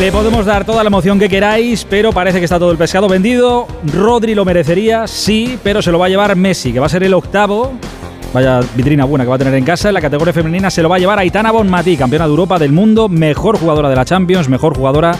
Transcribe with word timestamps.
Le 0.00 0.10
podemos 0.10 0.44
dar 0.44 0.64
toda 0.64 0.82
la 0.82 0.88
emoción 0.88 1.20
que 1.20 1.28
queráis, 1.28 1.86
pero 1.88 2.12
parece 2.12 2.38
que 2.38 2.44
está 2.44 2.58
todo 2.58 2.72
el 2.72 2.76
pescado 2.76 3.08
vendido. 3.08 3.68
Rodri 3.92 4.34
lo 4.34 4.44
merecería, 4.44 5.06
sí, 5.06 5.56
pero 5.62 5.80
se 5.80 5.92
lo 5.92 5.98
va 6.00 6.06
a 6.06 6.08
llevar 6.08 6.34
Messi, 6.34 6.72
que 6.72 6.80
va 6.80 6.86
a 6.86 6.88
ser 6.88 7.04
el 7.04 7.14
octavo. 7.14 7.74
Vaya 8.32 8.60
vitrina 8.74 9.04
buena 9.04 9.24
que 9.24 9.28
va 9.28 9.36
a 9.36 9.38
tener 9.38 9.54
en 9.54 9.64
casa. 9.64 9.88
En 9.88 9.94
la 9.94 10.00
categoría 10.00 10.32
femenina 10.32 10.68
se 10.68 10.82
lo 10.82 10.88
va 10.88 10.96
a 10.96 10.98
llevar 10.98 11.20
Aitana 11.20 11.52
Bonmatí, 11.52 11.96
campeona 11.96 12.24
de 12.24 12.30
Europa 12.30 12.58
del 12.58 12.72
mundo, 12.72 13.08
mejor 13.08 13.56
jugadora 13.56 13.88
de 13.88 13.94
la 13.94 14.04
Champions, 14.04 14.48
mejor 14.48 14.76
jugadora 14.76 15.16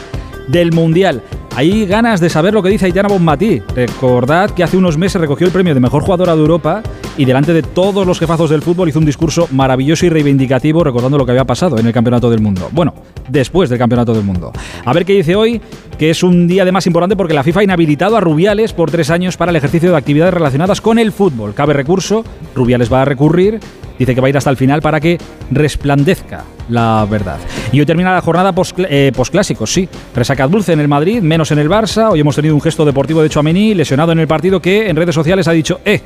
del 0.48 0.73
Mundial. 0.73 1.23
Hay 1.55 1.87
ganas 1.87 2.19
de 2.19 2.30
saber 2.30 2.53
lo 2.53 2.64
que 2.64 2.69
dice 2.69 2.87
Aitana 2.87 3.09
Bonmatí. 3.09 3.62
Recordad 3.77 4.51
que 4.51 4.64
hace 4.64 4.77
unos 4.77 4.98
meses 4.98 5.21
recogió 5.21 5.46
el 5.46 5.53
premio 5.53 5.73
de 5.73 5.80
mejor 5.80 6.03
jugadora 6.03 6.35
de 6.35 6.41
Europa 6.41 6.82
y 7.17 7.25
delante 7.25 7.53
de 7.53 7.62
todos 7.62 8.07
los 8.07 8.19
jefazos 8.19 8.51
del 8.51 8.62
fútbol 8.62 8.89
hizo 8.89 8.99
un 8.99 9.05
discurso 9.05 9.49
maravilloso 9.53 10.07
y 10.07 10.09
reivindicativo 10.09 10.83
recordando 10.83 11.19
lo 11.19 11.25
que 11.25 11.33
había 11.33 11.45
pasado 11.45 11.79
en 11.79 11.87
el 11.87 11.93
Campeonato 11.93 12.31
del 12.31 12.41
Mundo. 12.41 12.69
Bueno, 12.73 12.95
después 13.29 13.71
del 13.71 13.79
Campeonato 13.79 14.14
del 14.14 14.25
Mundo. 14.25 14.53
A 14.85 14.93
ver 14.93 15.04
qué 15.04 15.14
dice 15.14 15.37
hoy, 15.37 15.61
que 15.99 16.11
es 16.11 16.23
un 16.23 16.46
día 16.46 16.63
además 16.63 16.87
importante 16.87 17.17
porque 17.17 17.35
la 17.35 17.43
FIFA 17.43 17.61
ha 17.61 17.64
inhabilitado 17.64 18.17
a 18.17 18.21
Rubiales 18.21 18.73
por 18.73 18.90
tres 18.90 19.11
años 19.11 19.37
para 19.37 19.50
el 19.50 19.57
ejercicio 19.57 19.90
de 19.90 19.96
actividades 19.96 20.35
relacionadas 20.35 20.81
con 20.81 20.99
el 20.99 21.13
fútbol. 21.13 21.54
Cabe 21.54 21.73
recurso, 21.73 22.25
Rubiales 22.54 22.93
va 22.93 23.03
a 23.03 23.04
recurrir 23.04 23.61
Dice 23.99 24.15
que 24.15 24.21
va 24.21 24.26
a 24.26 24.31
ir 24.31 24.37
hasta 24.37 24.51
el 24.51 24.57
final 24.57 24.82
para 24.82 25.01
que 25.01 25.18
resplandezca 25.51 26.45
la 26.68 27.07
verdad. 27.09 27.39
Y 27.73 27.81
hoy 27.81 27.87
termina 27.87 28.12
la 28.12 28.21
jornada 28.21 28.53
eh, 28.89 29.12
postclásicos, 29.15 29.73
sí. 29.73 29.89
Resaca 30.15 30.49
dulce 30.49 30.73
en 30.73 30.81
el 30.81 30.89
Madrid, 30.89 31.23
menos 31.23 31.51
en 31.53 31.59
el 31.59 31.68
Barça. 31.68 32.11
Hoy 32.11 32.20
hemos 32.20 32.34
tenido 32.34 32.55
un 32.55 32.61
gesto 32.61 32.84
deportivo 32.84 33.23
de 33.23 33.28
Chouameni, 33.28 33.75
lesionado 33.75 34.12
en 34.12 34.19
el 34.19 34.27
partido, 34.27 34.61
que 34.61 34.89
en 34.89 34.97
redes 34.97 35.15
sociales 35.15 35.47
ha 35.47 35.53
dicho, 35.53 35.81
eh, 35.84 36.01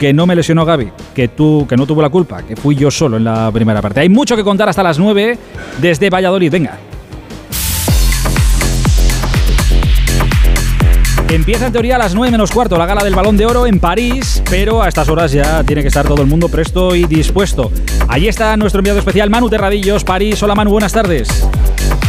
que 0.00 0.14
no 0.14 0.26
me 0.26 0.34
lesionó 0.34 0.64
Gaby, 0.64 0.90
que, 1.14 1.28
tú, 1.28 1.66
que 1.68 1.76
no 1.76 1.86
tuvo 1.86 2.00
la 2.00 2.08
culpa, 2.08 2.42
que 2.42 2.56
fui 2.56 2.74
yo 2.74 2.90
solo 2.90 3.18
en 3.18 3.24
la 3.24 3.52
primera 3.52 3.82
parte. 3.82 4.00
Hay 4.00 4.08
mucho 4.08 4.34
que 4.34 4.42
contar 4.42 4.66
hasta 4.66 4.82
las 4.82 4.98
9 4.98 5.38
desde 5.78 6.08
Valladolid. 6.08 6.50
Venga. 6.50 6.78
Empieza 11.28 11.66
en 11.66 11.72
teoría 11.72 11.96
a 11.96 11.98
las 11.98 12.14
9 12.14 12.32
menos 12.32 12.50
cuarto 12.50 12.78
la 12.78 12.86
gala 12.86 13.04
del 13.04 13.14
Balón 13.14 13.36
de 13.36 13.44
Oro 13.44 13.66
en 13.66 13.78
París, 13.78 14.42
pero 14.48 14.82
a 14.82 14.88
estas 14.88 15.06
horas 15.10 15.32
ya 15.32 15.62
tiene 15.64 15.82
que 15.82 15.88
estar 15.88 16.08
todo 16.08 16.22
el 16.22 16.28
mundo 16.28 16.48
presto 16.48 16.96
y 16.96 17.04
dispuesto. 17.04 17.70
Allí 18.08 18.26
está 18.26 18.56
nuestro 18.56 18.78
enviado 18.78 18.98
especial 18.98 19.28
Manu 19.28 19.50
Terradillos, 19.50 20.02
París. 20.02 20.42
Hola 20.42 20.54
Manu, 20.54 20.70
buenas 20.70 20.94
tardes. 20.94 21.46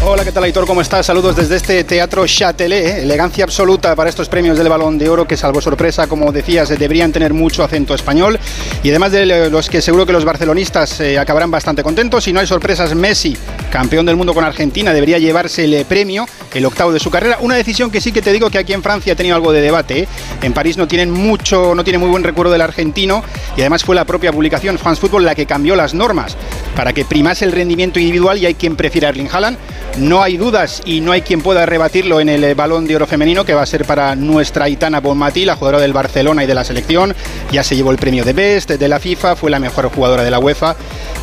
Hola, 0.03 0.25
¿qué 0.25 0.31
tal 0.31 0.43
Aitor? 0.43 0.65
¿Cómo 0.65 0.81
estás? 0.81 1.05
Saludos 1.05 1.35
desde 1.35 1.57
este 1.57 1.83
Teatro 1.83 2.25
Châtelet. 2.25 2.85
¿eh? 2.85 3.01
Elegancia 3.03 3.43
absoluta 3.43 3.95
para 3.95 4.09
estos 4.09 4.29
premios 4.29 4.57
del 4.57 4.67
Balón 4.67 4.97
de 4.97 5.07
Oro 5.07 5.27
que, 5.27 5.37
salvo 5.37 5.61
sorpresa, 5.61 6.07
como 6.07 6.31
decías, 6.31 6.69
deberían 6.69 7.11
tener 7.11 7.35
mucho 7.35 7.63
acento 7.63 7.93
español. 7.93 8.39
Y 8.81 8.89
además 8.89 9.11
de 9.11 9.51
los 9.51 9.69
que 9.69 9.79
seguro 9.79 10.07
que 10.07 10.11
los 10.11 10.25
barcelonistas 10.25 10.99
eh, 11.01 11.19
acabarán 11.19 11.51
bastante 11.51 11.83
contentos. 11.83 12.23
Si 12.23 12.33
no 12.33 12.39
hay 12.39 12.47
sorpresas, 12.47 12.95
Messi, 12.95 13.37
campeón 13.71 14.07
del 14.07 14.15
mundo 14.15 14.33
con 14.33 14.43
Argentina, 14.43 14.91
debería 14.91 15.19
llevarse 15.19 15.65
el 15.65 15.85
premio, 15.85 16.25
el 16.51 16.65
octavo 16.65 16.91
de 16.91 16.99
su 16.99 17.11
carrera. 17.11 17.37
Una 17.39 17.53
decisión 17.53 17.91
que 17.91 18.01
sí 18.01 18.11
que 18.11 18.23
te 18.23 18.33
digo 18.33 18.49
que 18.49 18.57
aquí 18.57 18.73
en 18.73 18.81
Francia 18.81 19.13
ha 19.13 19.15
tenido 19.15 19.35
algo 19.35 19.51
de 19.51 19.61
debate. 19.61 19.99
¿eh? 19.99 20.07
En 20.41 20.53
París 20.53 20.77
no 20.77 20.87
tienen 20.87 21.11
mucho, 21.11 21.75
no 21.75 21.83
tiene 21.83 21.99
muy 21.99 22.09
buen 22.09 22.23
recuerdo 22.23 22.51
del 22.51 22.61
argentino 22.61 23.23
y 23.55 23.61
además 23.61 23.83
fue 23.83 23.95
la 23.95 24.05
propia 24.05 24.31
publicación 24.31 24.79
France 24.79 24.99
Football 24.99 25.25
la 25.25 25.35
que 25.35 25.45
cambió 25.45 25.75
las 25.75 25.93
normas 25.93 26.35
para 26.75 26.91
que 26.91 27.05
primase 27.05 27.45
el 27.45 27.51
rendimiento 27.51 27.99
individual 27.99 28.39
y 28.39 28.47
hay 28.47 28.55
quien 28.55 28.75
prefiere 28.75 29.05
a 29.05 29.11
Erling 29.11 29.29
Haaland. 29.31 29.59
No 29.97 30.23
hay 30.23 30.37
dudas 30.37 30.81
y 30.85 31.01
no 31.01 31.11
hay 31.11 31.21
quien 31.21 31.41
pueda 31.41 31.65
rebatirlo 31.65 32.21
en 32.21 32.29
el 32.29 32.43
eh, 32.43 32.53
balón 32.53 32.87
de 32.87 32.95
oro 32.95 33.07
femenino 33.07 33.43
que 33.43 33.53
va 33.53 33.61
a 33.61 33.65
ser 33.65 33.85
para 33.85 34.15
nuestra 34.15 34.69
Itana 34.69 35.01
Bonmatí, 35.01 35.43
la 35.43 35.55
jugadora 35.55 35.81
del 35.81 35.91
Barcelona 35.91 36.43
y 36.43 36.47
de 36.47 36.55
la 36.55 36.63
selección. 36.63 37.13
Ya 37.51 37.61
se 37.63 37.75
llevó 37.75 37.91
el 37.91 37.97
premio 37.97 38.23
de 38.23 38.33
Best 38.33 38.71
de 38.71 38.87
la 38.87 38.99
FIFA, 38.99 39.35
fue 39.35 39.51
la 39.51 39.59
mejor 39.59 39.89
jugadora 39.89 40.23
de 40.23 40.31
la 40.31 40.39
UEFA 40.39 40.75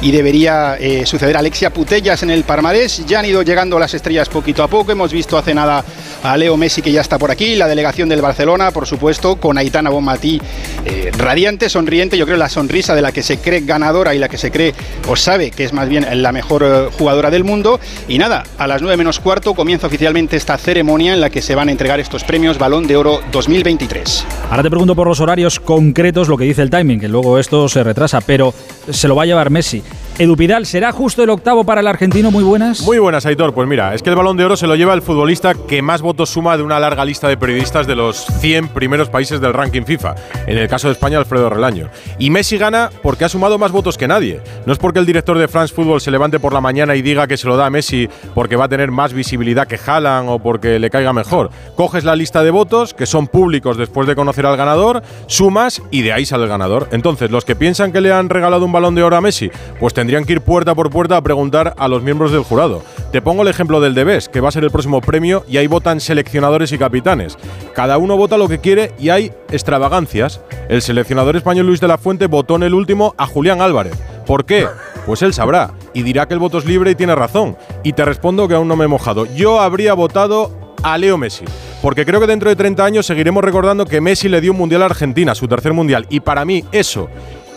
y 0.02 0.12
debería 0.12 0.76
eh, 0.78 1.06
suceder 1.06 1.36
Alexia 1.36 1.72
Putellas 1.72 2.22
en 2.22 2.30
el 2.30 2.44
Parmarés. 2.44 3.04
Ya 3.06 3.20
han 3.20 3.24
ido 3.24 3.42
llegando 3.42 3.78
las 3.78 3.94
estrellas 3.94 4.28
poquito 4.28 4.62
a 4.62 4.68
poco. 4.68 4.92
Hemos 4.92 5.12
visto 5.12 5.38
hace 5.38 5.54
nada 5.54 5.82
a 6.22 6.36
Leo 6.36 6.56
Messi 6.56 6.82
que 6.82 6.92
ya 6.92 7.00
está 7.00 7.18
por 7.18 7.30
aquí, 7.30 7.56
la 7.56 7.68
delegación 7.68 8.08
del 8.08 8.22
Barcelona, 8.22 8.70
por 8.70 8.86
supuesto, 8.86 9.36
con 9.36 9.58
Aitana 9.58 9.90
Bonmatí 9.90 10.40
eh, 10.84 11.10
radiante, 11.16 11.68
sonriente. 11.68 12.16
Yo 12.18 12.24
creo 12.26 12.36
la 12.36 12.48
sonrisa 12.48 12.94
de 12.94 13.02
la 13.02 13.12
que 13.12 13.22
se 13.22 13.38
cree 13.38 13.60
ganadora 13.60 14.14
y 14.14 14.18
la 14.18 14.28
que 14.28 14.38
se 14.38 14.50
cree 14.50 14.74
o 15.08 15.16
sabe 15.16 15.50
que 15.50 15.64
es 15.64 15.72
más 15.72 15.88
bien 15.88 16.06
la 16.22 16.32
mejor 16.32 16.90
jugadora 16.98 17.30
del 17.30 17.44
mundo. 17.44 17.80
Y 18.08 18.18
nada, 18.18 18.44
a 18.58 18.66
las 18.66 18.82
9 18.82 18.96
menos 18.96 19.20
cuarto 19.20 19.54
comienza 19.54 19.86
oficialmente 19.86 20.36
esta 20.36 20.58
ceremonia 20.58 21.14
en 21.14 21.20
la 21.20 21.30
que 21.30 21.42
se 21.42 21.54
van 21.54 21.68
a 21.68 21.72
entregar 21.72 22.00
estos 22.00 22.24
premios 22.24 22.58
Balón 22.58 22.86
de 22.86 22.96
Oro 22.96 23.20
2023. 23.32 24.26
Ahora 24.50 24.62
te 24.62 24.70
pregunto 24.70 24.94
por 24.94 25.06
los 25.06 25.20
horarios 25.20 25.60
concretos, 25.60 26.28
lo 26.28 26.36
que 26.36 26.44
dice 26.44 26.62
el 26.62 26.70
timing, 26.70 27.00
que 27.00 27.08
luego 27.08 27.38
esto 27.38 27.68
se 27.68 27.82
retrasa, 27.84 28.20
pero 28.20 28.54
se 28.90 29.08
lo 29.08 29.16
va 29.16 29.22
a 29.22 29.26
llevar 29.26 29.50
Messi. 29.50 29.82
Edu 30.20 30.36
Pidal, 30.36 30.66
¿será 30.66 30.90
justo 30.90 31.22
el 31.22 31.30
octavo 31.30 31.62
para 31.62 31.80
el 31.80 31.86
argentino? 31.86 32.32
Muy 32.32 32.42
buenas. 32.42 32.82
Muy 32.82 32.98
buenas, 32.98 33.24
Aitor. 33.24 33.54
Pues 33.54 33.68
mira, 33.68 33.94
es 33.94 34.02
que 34.02 34.10
el 34.10 34.16
balón 34.16 34.36
de 34.36 34.44
oro 34.44 34.56
se 34.56 34.66
lo 34.66 34.74
lleva 34.74 34.92
el 34.94 35.00
futbolista 35.00 35.54
que 35.54 35.80
más 35.80 36.02
votos 36.02 36.30
suma 36.30 36.56
de 36.56 36.64
una 36.64 36.80
larga 36.80 37.04
lista 37.04 37.28
de 37.28 37.36
periodistas 37.36 37.86
de 37.86 37.94
los 37.94 38.26
100 38.40 38.70
primeros 38.70 39.08
países 39.10 39.40
del 39.40 39.54
ranking 39.54 39.82
FIFA. 39.82 40.16
En 40.48 40.58
el 40.58 40.66
caso 40.66 40.88
de 40.88 40.94
España, 40.94 41.18
Alfredo 41.18 41.48
Relaño. 41.48 41.88
Y 42.18 42.30
Messi 42.30 42.58
gana 42.58 42.90
porque 43.00 43.26
ha 43.26 43.28
sumado 43.28 43.58
más 43.58 43.70
votos 43.70 43.96
que 43.96 44.08
nadie. 44.08 44.40
No 44.66 44.72
es 44.72 44.80
porque 44.80 44.98
el 44.98 45.06
director 45.06 45.38
de 45.38 45.46
France 45.46 45.72
Football 45.72 46.00
se 46.00 46.10
levante 46.10 46.40
por 46.40 46.52
la 46.52 46.60
mañana 46.60 46.96
y 46.96 47.02
diga 47.02 47.28
que 47.28 47.36
se 47.36 47.46
lo 47.46 47.56
da 47.56 47.66
a 47.66 47.70
Messi 47.70 48.08
porque 48.34 48.56
va 48.56 48.64
a 48.64 48.68
tener 48.68 48.90
más 48.90 49.12
visibilidad 49.12 49.68
que 49.68 49.78
Haaland 49.78 50.30
o 50.30 50.40
porque 50.40 50.80
le 50.80 50.90
caiga 50.90 51.12
mejor. 51.12 51.50
Coges 51.76 52.02
la 52.02 52.16
lista 52.16 52.42
de 52.42 52.50
votos, 52.50 52.92
que 52.92 53.06
son 53.06 53.28
públicos 53.28 53.76
después 53.76 54.08
de 54.08 54.16
conocer 54.16 54.46
al 54.46 54.56
ganador, 54.56 55.00
sumas 55.28 55.80
y 55.92 56.02
de 56.02 56.12
ahí 56.12 56.26
sale 56.26 56.42
el 56.42 56.48
ganador. 56.48 56.88
Entonces, 56.90 57.30
los 57.30 57.44
que 57.44 57.54
piensan 57.54 57.92
que 57.92 58.00
le 58.00 58.12
han 58.12 58.28
regalado 58.28 58.64
un 58.64 58.72
balón 58.72 58.96
de 58.96 59.04
oro 59.04 59.16
a 59.16 59.20
Messi, 59.20 59.48
pues 59.78 59.94
tendrían 60.08 60.24
que 60.24 60.32
ir 60.32 60.40
puerta 60.40 60.74
por 60.74 60.88
puerta 60.88 61.18
a 61.18 61.22
preguntar 61.22 61.74
a 61.76 61.86
los 61.86 62.02
miembros 62.02 62.32
del 62.32 62.42
jurado. 62.42 62.82
Te 63.12 63.20
pongo 63.20 63.42
el 63.42 63.48
ejemplo 63.48 63.78
del 63.78 63.92
Debes, 63.92 64.30
que 64.30 64.40
va 64.40 64.48
a 64.48 64.50
ser 64.50 64.64
el 64.64 64.70
próximo 64.70 65.02
premio 65.02 65.44
y 65.46 65.58
ahí 65.58 65.66
votan 65.66 66.00
seleccionadores 66.00 66.72
y 66.72 66.78
capitanes. 66.78 67.36
Cada 67.74 67.98
uno 67.98 68.16
vota 68.16 68.38
lo 68.38 68.48
que 68.48 68.58
quiere 68.58 68.92
y 68.98 69.10
hay 69.10 69.32
extravagancias. 69.50 70.40
El 70.70 70.80
seleccionador 70.80 71.36
español 71.36 71.66
Luis 71.66 71.82
de 71.82 71.88
la 71.88 71.98
Fuente 71.98 72.26
votó 72.26 72.56
en 72.56 72.62
el 72.62 72.72
último 72.72 73.14
a 73.18 73.26
Julián 73.26 73.60
Álvarez. 73.60 73.98
¿Por 74.24 74.46
qué? 74.46 74.66
Pues 75.04 75.20
él 75.20 75.34
sabrá 75.34 75.72
y 75.92 76.04
dirá 76.04 76.26
que 76.26 76.32
el 76.32 76.40
voto 76.40 76.56
es 76.56 76.64
libre 76.64 76.92
y 76.92 76.94
tiene 76.94 77.14
razón. 77.14 77.58
Y 77.84 77.92
te 77.92 78.06
respondo 78.06 78.48
que 78.48 78.54
aún 78.54 78.66
no 78.66 78.76
me 78.76 78.86
he 78.86 78.88
mojado. 78.88 79.26
Yo 79.26 79.60
habría 79.60 79.92
votado 79.92 80.74
a 80.82 80.96
Leo 80.96 81.18
Messi. 81.18 81.44
Porque 81.82 82.06
creo 82.06 82.18
que 82.18 82.26
dentro 82.26 82.48
de 82.48 82.56
30 82.56 82.82
años 82.82 83.06
seguiremos 83.06 83.44
recordando 83.44 83.84
que 83.84 84.00
Messi 84.00 84.28
le 84.28 84.40
dio 84.40 84.52
un 84.52 84.58
mundial 84.58 84.82
a 84.82 84.86
Argentina, 84.86 85.34
su 85.34 85.46
tercer 85.46 85.74
mundial. 85.74 86.06
Y 86.08 86.20
para 86.20 86.46
mí 86.46 86.64
eso 86.72 87.08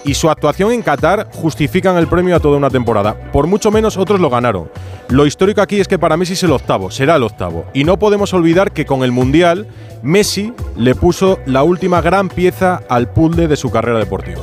y 0.04 0.14
su 0.14 0.30
actuación 0.30 0.72
en 0.72 0.82
Qatar 0.82 1.28
justifican 1.32 1.98
el 1.98 2.08
premio 2.08 2.36
a 2.36 2.40
toda 2.40 2.58
una 2.58 2.70
temporada. 2.70 3.16
Por 3.32 3.48
mucho 3.48 3.72
menos 3.72 3.98
otros 3.98 4.20
lo 4.20 4.30
ganaron. 4.30 4.70
Lo 5.10 5.26
histórico 5.26 5.62
aquí 5.62 5.80
es 5.80 5.88
que 5.88 6.00
para 6.00 6.18
Messi 6.18 6.34
es 6.34 6.44
el 6.44 6.52
octavo, 6.52 6.92
será 6.92 7.16
el 7.16 7.24
octavo. 7.24 7.66
Y 7.74 7.84
no 7.84 7.98
podemos 8.00 8.34
olvidar 8.34 8.72
que 8.72 8.86
con 8.86 9.04
el 9.04 9.12
Mundial, 9.12 9.68
Messi 10.02 10.54
le 10.78 10.96
puso 10.96 11.40
la 11.46 11.64
última 11.64 12.02
gran 12.02 12.30
pieza 12.30 12.82
al 12.90 13.10
puzzle 13.10 13.48
de 13.48 13.56
su 13.56 13.72
carrera 13.72 14.00
deportiva. 14.00 14.42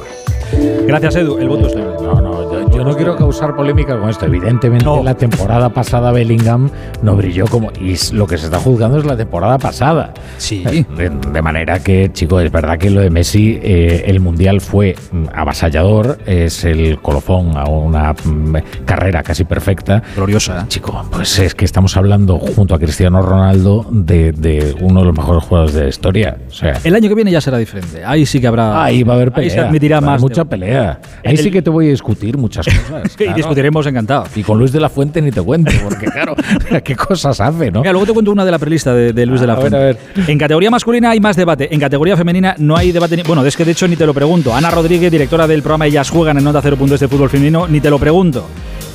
Gracias, 0.86 1.16
Edu. 1.16 1.38
El 1.38 1.48
voto 1.48 1.66
es 1.66 1.76
No, 1.76 2.20
no, 2.20 2.37
yo 2.78 2.84
no 2.84 2.94
quiero 2.94 3.16
causar 3.16 3.56
polémica 3.56 3.98
con 3.98 4.08
esto. 4.08 4.26
Evidentemente, 4.26 4.86
la 5.02 5.14
temporada 5.14 5.68
pasada 5.68 6.12
Bellingham 6.12 6.70
no 7.02 7.16
brilló 7.16 7.46
como. 7.46 7.72
Y 7.80 7.96
lo 8.12 8.26
que 8.28 8.38
se 8.38 8.44
está 8.44 8.60
juzgando 8.60 8.98
es 8.98 9.04
la 9.04 9.16
temporada 9.16 9.58
pasada. 9.58 10.14
Sí. 10.36 10.64
De, 10.96 11.42
manera 11.42 11.80
que, 11.80 12.10
chico, 12.12 12.38
es 12.38 12.52
verdad 12.52 12.78
que 12.78 12.90
lo 12.90 13.00
de 13.00 13.10
Messi, 13.10 13.58
eh, 13.60 14.04
el 14.06 14.20
mundial 14.20 14.60
fue 14.60 14.94
mm, 15.10 15.24
avasallador, 15.34 16.18
es 16.24 16.64
el 16.64 17.00
colofón 17.00 17.56
a 17.56 17.64
una 17.64 18.12
mm, 18.12 18.84
carrera 18.84 19.24
casi 19.24 19.42
perfecta. 19.42 20.00
Gloriosa. 20.14 20.66
Chico, 20.68 21.04
pues 21.10 21.36
es 21.40 21.56
que 21.56 21.64
estamos 21.64 21.96
hablando 21.96 22.38
junto 22.38 22.76
a 22.76 22.78
Cristiano 22.78 23.22
Ronaldo 23.22 23.86
de, 23.90 24.76
uno 24.80 25.00
de 25.00 25.06
los 25.06 25.16
mejores 25.16 25.42
jugadores 25.42 25.74
de 25.74 25.82
la 25.82 25.88
historia. 25.88 26.36
O 26.48 26.52
sea, 26.52 26.78
el 26.84 26.94
año 26.94 27.08
que 27.08 27.16
viene 27.16 27.32
ya 27.32 27.40
será 27.40 27.58
diferente. 27.58 28.04
Ahí 28.04 28.24
sí 28.24 28.40
que 28.40 28.46
habrá. 28.46 28.84
Ahí 28.84 29.02
va 29.02 29.14
a 29.14 29.16
haber 29.16 29.32
pelea. 29.32 29.50
Ahí 29.50 29.50
se 29.50 29.60
admitirá 29.60 30.00
más. 30.00 30.20
Mucha 30.20 30.44
pelea. 30.44 31.00
Ahí 31.24 31.36
sí 31.36 31.50
que 31.50 31.60
te 31.60 31.70
voy 31.70 31.88
a 31.88 31.90
discutir 31.90 32.36
muchas 32.36 32.67
cosas. 32.90 33.16
Y 33.18 33.32
discutiremos 33.32 33.86
encantado. 33.86 34.24
Y 34.34 34.42
con 34.42 34.58
Luis 34.58 34.72
de 34.72 34.80
la 34.80 34.88
Fuente 34.88 35.20
ni 35.22 35.30
te 35.30 35.42
cuento, 35.42 35.72
porque 35.82 36.06
claro, 36.12 36.34
qué 36.82 36.96
cosas 36.96 37.40
hace, 37.40 37.70
¿no? 37.70 37.80
Mira, 37.80 37.92
luego 37.92 38.06
te 38.06 38.12
cuento 38.12 38.32
una 38.32 38.44
de 38.44 38.50
la 38.50 38.58
prelista 38.58 38.94
de, 38.94 39.26
Luis 39.26 39.40
de 39.40 39.46
la 39.46 39.56
Fuente. 39.56 39.76
A 39.76 39.80
ver, 39.80 39.98
a 39.98 40.14
ver. 40.16 40.28
En 40.28 40.38
categoría 40.38 40.70
masculina 40.70 41.10
hay 41.10 41.20
más 41.20 41.36
debate. 41.36 41.72
En 41.72 41.80
categoría 41.80 42.16
femenina 42.16 42.54
no 42.58 42.76
hay 42.76 42.92
debate. 42.92 43.22
bueno, 43.26 43.44
es 43.44 43.56
que 43.56 43.64
de 43.64 43.72
hecho 43.72 43.88
ni 43.88 43.96
te 43.96 44.06
lo 44.06 44.14
pregunto. 44.14 44.54
Ana 44.54 44.70
Rodríguez, 44.70 45.10
directora 45.10 45.46
del 45.46 45.62
programa 45.62 45.86
Ellas 45.86 46.10
Juegan 46.10 46.38
en 46.38 46.44
Nota 46.44 46.60
Cero 46.62 46.76
Puntos 46.76 47.00
de 47.00 47.08
Fútbol 47.08 47.30
Femenino, 47.30 47.68
ni 47.68 47.80
te 47.80 47.90
lo 47.90 47.98
pregunto. 47.98 48.46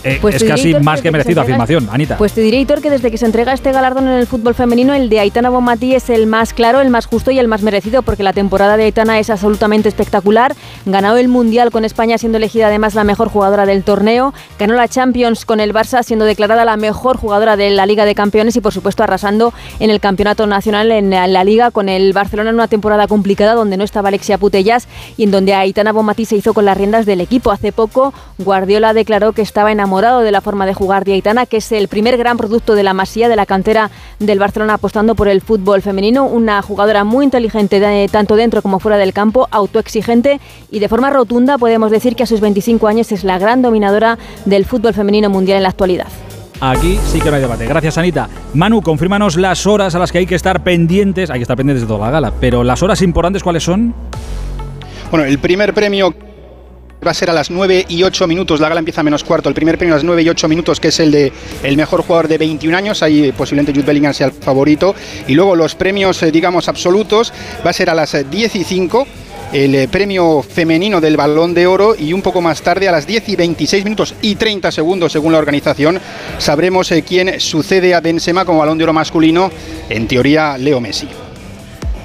Eh, 0.04 0.18
pues 0.20 0.36
es 0.36 0.44
casi 0.44 0.74
más 0.76 1.02
que 1.02 1.12
merecido 1.12 1.42
afirmación, 1.42 1.88
Anita. 1.90 2.18
Pues 2.18 2.34
te 2.34 2.42
diré, 2.42 2.60
Hitor, 2.60 2.82
que 2.82 2.90
desde 2.90 3.10
que 3.10 3.18
se 3.18 3.26
entrega 3.26 3.54
este 3.54 3.72
galardón 3.72 4.08
en 4.08 4.16
el 4.16 4.28
fútbol 4.28 4.54
femenino, 4.54 4.94
el 4.94 5.08
de 5.08 5.22
Aitana 5.22 5.50
Bonmatí 5.50 5.96
es 5.96 6.10
el 6.10 6.28
más 6.28 6.54
claro, 6.54 6.82
el 6.82 6.90
más 6.90 7.06
justo 7.06 7.32
y 7.32 7.40
el 7.40 7.48
más 7.48 7.62
merecido, 7.62 8.02
porque 8.02 8.22
la 8.22 8.34
temporada 8.34 8.76
de 8.76 8.84
Aitana 8.84 9.20
es 9.20 9.30
absolutamente 9.30 9.88
espectacular. 9.88 10.56
Ganó 10.86 11.16
el 11.16 11.30
Mundial 11.30 11.72
con 11.72 11.86
España, 11.86 12.18
siendo 12.18 12.38
elegida 12.38 12.68
además 12.68 12.96
la 12.96 13.06
mejor 13.06 13.30
jugadora 13.30 13.66
del 13.66 13.84
torneo. 13.84 14.34
Ganó 14.60 14.74
la 14.74 14.90
Champions 14.90 15.46
con 15.46 15.62
el 15.62 15.74
Barça, 15.74 16.04
siendo 16.04 16.26
declarada 16.26 16.66
la 16.66 16.76
mejor 16.76 17.16
jugadora 17.16 17.56
de 17.56 17.70
la 17.70 17.86
Liga 17.86 18.04
de 18.04 18.14
Campeones 18.14 18.58
y, 18.58 18.62
por 18.62 18.74
supuesto, 18.74 19.04
arrasando 19.04 19.54
en 19.80 19.90
el 19.90 20.02
Campeonato 20.02 20.48
Nacional 20.48 20.92
en 20.92 21.12
la 21.12 21.44
Liga 21.46 21.72
con 21.72 21.88
el 21.88 22.12
Barcelona 22.12 22.50
en 22.50 22.56
una 22.56 22.68
temporada 22.68 23.08
complicada 23.08 23.54
donde 23.54 23.78
no 23.78 23.86
estaba 23.86 24.10
Alexia 24.10 24.38
Putellas 24.38 24.88
y 25.16 25.24
en 25.24 25.32
donde 25.32 25.54
Aitana 25.54 25.94
Bonmatí 25.94 26.26
se 26.26 26.36
hizo 26.36 26.54
con 26.54 26.66
las 26.66 26.78
riendas 26.78 27.06
del 27.06 27.22
equipo. 27.22 27.52
Hace 27.52 27.72
poco, 27.72 28.14
Guardiola 28.38 28.94
declaró 28.94 29.32
que 29.32 29.42
estaba 29.42 29.72
enamorado 29.72 29.93
enamorado 29.94 30.22
de 30.22 30.32
la 30.32 30.42
forma 30.42 30.66
de 30.66 30.74
jugar 30.74 31.06
de 31.06 31.14
Aitana, 31.14 31.46
que 31.46 31.58
es 31.58 31.72
el 31.72 31.88
primer 31.88 32.18
gran 32.18 32.36
producto 32.36 32.74
de 32.74 32.82
la 32.82 32.96
masía 32.96 33.30
de 33.30 33.36
la 33.36 33.46
cantera 33.46 33.92
del 34.18 34.40
Barcelona 34.40 34.76
apostando 34.76 35.14
por 35.14 35.28
el 35.28 35.42
fútbol 35.42 35.84
femenino. 35.84 36.26
Una 36.26 36.64
jugadora 36.64 37.04
muy 37.04 37.26
inteligente 37.26 37.80
tanto 38.12 38.36
dentro 38.36 38.64
como 38.64 38.80
fuera 38.80 38.98
del 38.98 39.14
campo, 39.14 39.48
autoexigente 39.52 40.40
y 40.72 40.80
de 40.80 40.90
forma 40.90 41.12
rotunda 41.12 41.60
podemos 41.60 41.92
decir 41.92 42.16
que 42.16 42.24
a 42.24 42.26
sus 42.26 42.40
25 42.40 42.88
años 42.88 43.12
es 43.12 43.24
la 43.24 43.38
gran 43.38 43.62
dominadora 43.62 44.18
del 44.46 44.66
fútbol 44.66 44.96
femenino 44.96 45.30
mundial 45.30 45.58
en 45.58 45.64
la 45.64 45.70
actualidad. 45.70 46.08
Aquí 46.60 46.98
sí 47.06 47.22
que 47.22 47.30
no 47.30 47.36
hay 47.36 47.42
debate. 47.42 47.68
Gracias, 47.68 47.98
Anita. 48.00 48.30
Manu, 48.56 48.82
confírmanos 48.82 49.36
las 49.36 49.68
horas 49.68 49.94
a 49.94 50.00
las 50.00 50.12
que 50.12 50.20
hay 50.20 50.26
que 50.26 50.36
estar 50.36 50.64
pendientes. 50.64 51.30
Hay 51.30 51.38
que 51.38 51.44
estar 51.44 51.58
pendientes 51.58 51.82
de 51.82 51.88
toda 51.88 52.08
la 52.08 52.12
gala, 52.12 52.34
pero 52.40 52.64
las 52.64 52.82
horas 52.82 53.02
importantes, 53.04 53.44
¿cuáles 53.44 53.64
son? 53.64 53.94
Bueno, 55.12 55.26
el 55.26 55.38
primer 55.38 55.76
premio 55.76 56.16
va 57.04 57.12
a 57.12 57.14
ser 57.14 57.30
a 57.30 57.34
las 57.34 57.52
9 57.52 57.86
y 57.90 58.04
8 58.04 58.28
minutos, 58.28 58.60
la 58.60 58.70
gala 58.70 58.80
empieza 58.80 59.02
a 59.02 59.04
menos 59.04 59.24
cuarto, 59.24 59.50
el 59.50 59.56
primer 59.56 59.78
premio 59.78 59.94
a 59.96 59.98
las 59.98 60.04
9 60.04 60.22
y 60.24 60.30
8 60.30 60.48
minutos 60.48 60.80
que 60.80 60.90
es 60.90 61.00
el 61.00 61.12
de 61.12 61.32
el 61.64 61.78
mejor 61.78 62.02
jugador 62.02 62.28
de 62.28 62.38
21 62.38 62.78
años, 62.78 63.04
ahí 63.04 63.32
posiblemente 63.32 63.72
Jude 63.72 63.86
Bellingham 63.86 64.14
sea 64.14 64.28
el 64.28 64.34
favorito, 64.34 64.96
y 65.28 65.34
luego 65.34 65.56
los 65.56 65.76
premios 65.76 66.22
eh, 66.24 66.32
digamos 66.32 66.68
absolutos 66.68 67.34
va 67.66 67.70
a 67.70 67.74
ser 67.74 67.90
a 67.90 67.96
las 67.96 68.30
10 68.30 68.56
y 68.56 68.64
5 68.64 69.08
el 69.54 69.76
eh, 69.76 69.88
premio 69.88 70.42
femenino 70.42 71.00
del 71.00 71.16
balón 71.16 71.54
de 71.54 71.68
oro. 71.68 71.96
Y 71.98 72.12
un 72.12 72.22
poco 72.22 72.42
más 72.42 72.62
tarde 72.62 72.90
a 72.90 72.92
las 72.92 73.06
10 73.08 73.30
y 73.30 73.36
26 73.36 73.84
minutos 73.84 74.16
y 74.22 74.36
30 74.36 74.72
segundos 74.72 75.12
según 75.12 75.32
la 75.32 75.38
organización 75.38 76.00
sabremos 76.40 76.92
eh, 76.92 77.04
quién 77.04 77.40
sucede 77.40 77.94
a 77.94 78.02
Benzema 78.02 78.46
como 78.46 78.60
balón 78.60 78.78
de 78.78 78.84
oro 78.86 78.94
masculino, 78.94 79.52
en 79.90 80.08
teoría 80.08 80.58
Leo 80.58 80.82
Messi. 80.82 81.08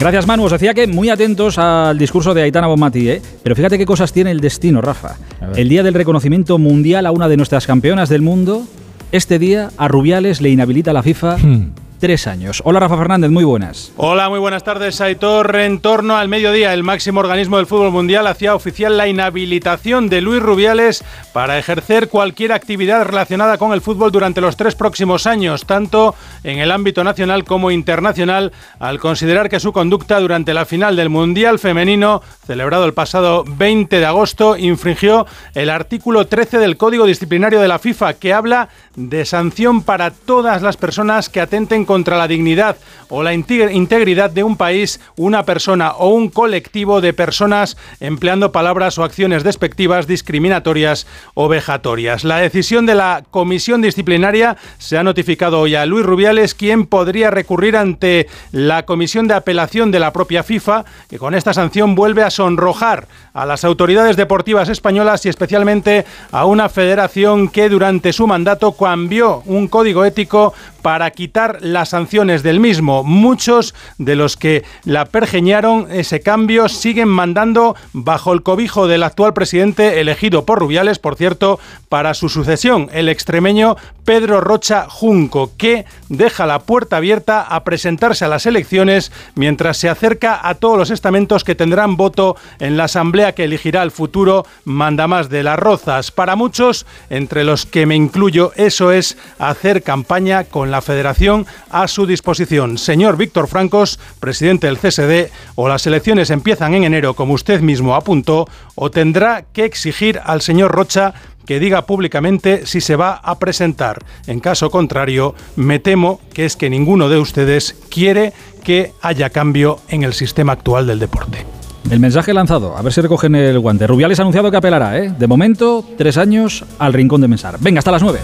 Gracias, 0.01 0.27
Manu. 0.27 0.45
Os 0.45 0.53
decía 0.53 0.75
que 0.75 0.87
muy 0.87 1.11
atentos 1.11 1.59
al 1.59 1.99
discurso 1.99 2.33
de 2.33 2.43
Aitana 2.43 2.69
Bonmatí, 2.69 3.09
¿eh? 3.09 3.23
Pero 3.43 3.57
fíjate 3.57 3.79
qué 3.79 3.85
cosas 3.85 4.13
tiene 4.13 4.31
el 4.31 4.41
destino, 4.41 4.81
Rafa. 4.81 5.17
El 5.57 5.69
día 5.69 5.83
del 5.83 5.95
reconocimiento 5.95 6.57
mundial 6.59 7.05
a 7.07 7.11
una 7.11 7.29
de 7.29 7.37
nuestras 7.37 7.67
campeonas 7.67 8.09
del 8.09 8.23
mundo, 8.23 8.65
este 9.11 9.39
día 9.39 9.71
a 9.77 9.89
Rubiales 9.89 10.41
le 10.41 10.51
inhabilita 10.51 10.93
la 10.93 11.03
FIFA. 11.03 11.37
Hmm 11.39 11.88
tres 11.99 12.27
años. 12.27 12.63
Hola 12.65 12.81
Rafa 12.81 12.97
Fernández, 12.97 13.31
muy 13.31 13.45
buenas. 13.45 13.93
Hola, 13.97 14.29
muy 14.29 14.39
buenas 14.39 14.65
tardes, 14.65 15.01
Aitor. 15.01 15.57
En 15.57 15.81
torno 15.81 16.17
al 16.17 16.29
mediodía, 16.29 16.73
el 16.73 16.83
máximo 16.83 17.21
organismo 17.21 17.57
del 17.57 17.67
fútbol 17.67 17.91
mundial 17.91 18.27
hacía 18.27 18.55
oficial 18.55 18.97
la 18.97 19.09
inhabilitación 19.09 20.09
de 20.09 20.21
Luis 20.21 20.43
Rubiales 20.43 21.05
para 21.33 21.59
ejercer 21.59 22.09
cualquier 22.09 22.53
actividad 22.53 23.05
relacionada 23.05 23.59
con 23.59 23.73
el 23.73 23.81
fútbol 23.81 24.13
durante 24.13 24.41
los 24.41 24.57
tres 24.57 24.75
próximos 24.75 25.27
años, 25.27 25.67
tanto 25.67 26.15
en 26.45 26.59
el 26.59 26.71
ámbito 26.71 27.05
nacional 27.05 27.45
como 27.45 27.71
internacional, 27.71 28.53
al 28.79 28.99
considerar 28.99 29.49
que 29.49 29.61
su 29.61 29.73
conducta 29.73 30.21
durante 30.21 30.55
la 30.55 30.65
final 30.65 30.97
del 30.97 31.09
Mundial 31.09 31.59
Femenino, 31.59 32.23
celebrado 32.47 32.85
el 32.85 32.95
pasado 32.95 33.45
20 33.47 33.99
de 33.99 34.07
agosto, 34.07 34.57
infringió 34.57 35.27
el 35.55 35.71
artículo 35.71 36.27
13 36.27 36.59
del 36.59 36.77
Código 36.77 37.07
Disciplinario 37.07 37.61
de 37.61 37.69
la 37.69 37.79
FIFA, 37.79 38.15
que 38.15 38.33
habla 38.33 38.69
de 38.95 39.25
sanción 39.25 39.83
para 39.83 40.11
todas 40.11 40.63
las 40.63 40.77
personas 40.77 41.29
que 41.29 41.41
atenten 41.41 41.85
contra 41.89 42.19
la 42.19 42.29
dignidad 42.29 42.77
o 43.09 43.23
la 43.23 43.33
integridad 43.33 44.31
de 44.31 44.45
un 44.45 44.59
país, 44.59 45.01
una 45.17 45.47
persona 45.47 45.93
o 45.93 46.11
un 46.11 46.29
colectivo 46.29 47.01
de 47.01 47.15
personas 47.15 47.79
empleando 47.99 48.53
palabras 48.53 48.99
o 48.99 49.05
acciones 49.05 49.43
despectivas, 49.43 50.07
discriminatorias 50.07 51.07
o 51.33 51.49
vejatorias. 51.49 52.25
La 52.25 52.37
decisión 52.37 52.85
de 52.85 52.95
la 52.95 53.25
comisión 53.31 53.81
disciplinaria 53.81 54.59
se 54.77 54.99
ha 54.99 55.03
notificado 55.03 55.61
hoy 55.61 55.77
a 55.77 55.87
Luis 55.87 56.05
Rubiales, 56.05 56.55
quien 56.55 56.85
podría 56.85 57.31
recurrir 57.31 57.75
ante 57.75 58.27
la 58.53 58.85
comisión 58.85 59.27
de 59.27 59.33
apelación 59.33 59.91
de 59.91 60.01
la 60.01 60.13
propia 60.13 60.43
FIFA, 60.43 60.85
que 61.09 61.19
con 61.19 61.35
esta 61.35 61.55
sanción 61.55 61.95
vuelve 61.95 62.23
a 62.23 62.31
sonrojar 62.31 63.09
a 63.33 63.47
las 63.47 63.65
autoridades 63.65 64.19
deportivas 64.19 64.69
españolas 64.69 65.25
y 65.25 65.31
especialmente 65.31 66.05
a 66.33 66.45
una 66.45 66.69
federación 66.69 67.49
que 67.49 67.71
durante 67.71 68.13
su 68.13 68.27
mandato 68.27 68.73
cambió 68.73 69.43
un 69.47 69.69
código 69.69 70.05
ético 70.05 70.53
para 70.89 71.11
quitar 71.11 71.59
las 71.61 71.91
sanciones 71.91 72.43
del 72.43 72.61
mismo. 72.61 73.05
Muchos 73.05 73.75
de 73.99 74.17
los 74.17 74.39
que 74.39 74.65
la 74.85 75.05
pergeñaron 75.05 75.87
ese 75.91 76.21
cambio 76.21 76.67
siguen 76.71 77.09
mandando 77.09 77.77
bajo 77.93 78.33
el 78.33 78.43
cobijo 78.43 78.89
del 78.89 79.03
actual 79.03 79.35
presidente 79.35 80.01
elegido 80.01 80.47
por 80.47 80.61
Rubiales, 80.61 80.99
por 80.99 81.17
cierto, 81.17 81.61
para 81.91 82.15
su 82.15 82.31
sucesión, 82.31 82.89
el 82.95 83.11
extremeño 83.11 83.77
Pedro 84.07 84.41
Rocha 84.41 84.87
Junco, 84.89 85.51
que 85.59 85.85
deja 86.09 86.47
la 86.47 86.61
puerta 86.61 86.97
abierta 86.97 87.43
a 87.43 87.63
presentarse 87.65 88.25
a 88.25 88.29
las 88.29 88.47
elecciones 88.47 89.13
mientras 89.35 89.77
se 89.77 89.91
acerca 89.91 90.41
a 90.49 90.55
todos 90.55 90.79
los 90.79 90.91
estamentos 90.91 91.45
que 91.45 91.55
tendrán 91.55 91.99
voto 91.99 92.35
en 92.59 92.79
la 92.79 92.85
asamblea 92.85 93.33
que 93.33 93.45
elegirá 93.45 93.83
el 93.83 93.91
futuro 93.91 94.47
mandamás 94.65 95.29
de 95.29 95.43
las 95.43 95.59
Rozas. 95.59 96.11
Para 96.11 96.37
muchos, 96.37 96.87
entre 97.11 97.45
los 97.45 97.67
que 97.67 97.85
me 97.85 97.97
incluyo, 97.97 98.53
eso 98.57 98.93
es 98.93 99.19
hacer 99.39 99.83
campaña 99.83 100.45
con 100.45 100.71
la 100.71 100.78
federación 100.81 101.47
a 101.71 101.89
su 101.89 102.07
disposición. 102.07 102.79
Señor 102.79 103.17
Víctor 103.17 103.49
Francos, 103.49 103.99
presidente 104.21 104.67
del 104.67 104.79
CSD, 104.79 105.31
o 105.55 105.69
las 105.69 105.87
elecciones 105.87 106.31
empiezan 106.31 106.75
en 106.75 106.85
enero, 106.85 107.15
como 107.15 107.35
usted 107.35 107.61
mismo 107.61 107.95
apuntó, 107.95 108.47
o 108.75 108.91
tendrá 108.91 109.45
que 109.53 109.65
exigir 109.65 110.21
al 110.25 110.43
señor 110.43 110.73
Rocha 110.73 111.15
que 111.49 111.61
diga 111.61 111.87
públicamente 111.87 112.67
si 112.67 112.83
se 112.83 112.95
va 112.95 113.15
a 113.15 113.39
presentar. 113.39 114.05
En 114.27 114.39
caso 114.39 114.71
contrario, 114.71 115.35
me 115.57 115.79
temo 115.79 116.21
que 116.35 116.45
es 116.45 116.57
que 116.57 116.69
ninguno 116.69 117.09
de 117.09 117.19
ustedes 117.19 117.75
quiere 117.89 118.35
que 118.63 118.93
haya 119.01 119.31
cambio 119.31 119.81
en 119.89 120.03
el 120.03 120.13
sistema 120.13 120.53
actual 120.53 120.87
del 120.87 120.99
deporte. 120.99 121.47
El 121.91 122.01
mensaje 122.01 122.35
lanzado, 122.35 122.77
a 122.77 122.83
ver 122.83 122.93
si 122.93 123.01
recogen 123.01 123.35
el 123.35 123.59
guante. 123.61 123.87
Rubiales 123.87 124.19
ha 124.19 124.23
anunciado 124.23 124.51
que 124.51 124.59
apelará, 124.59 124.99
¿eh? 124.99 125.11
De 125.19 125.27
momento, 125.27 125.83
tres 125.97 126.19
años 126.19 126.67
al 126.79 126.93
rincón 126.93 127.23
de 127.23 127.29
Mensar. 127.29 127.57
Venga, 127.61 127.79
hasta 127.79 127.93
las 127.93 128.03
nueve. 128.03 128.19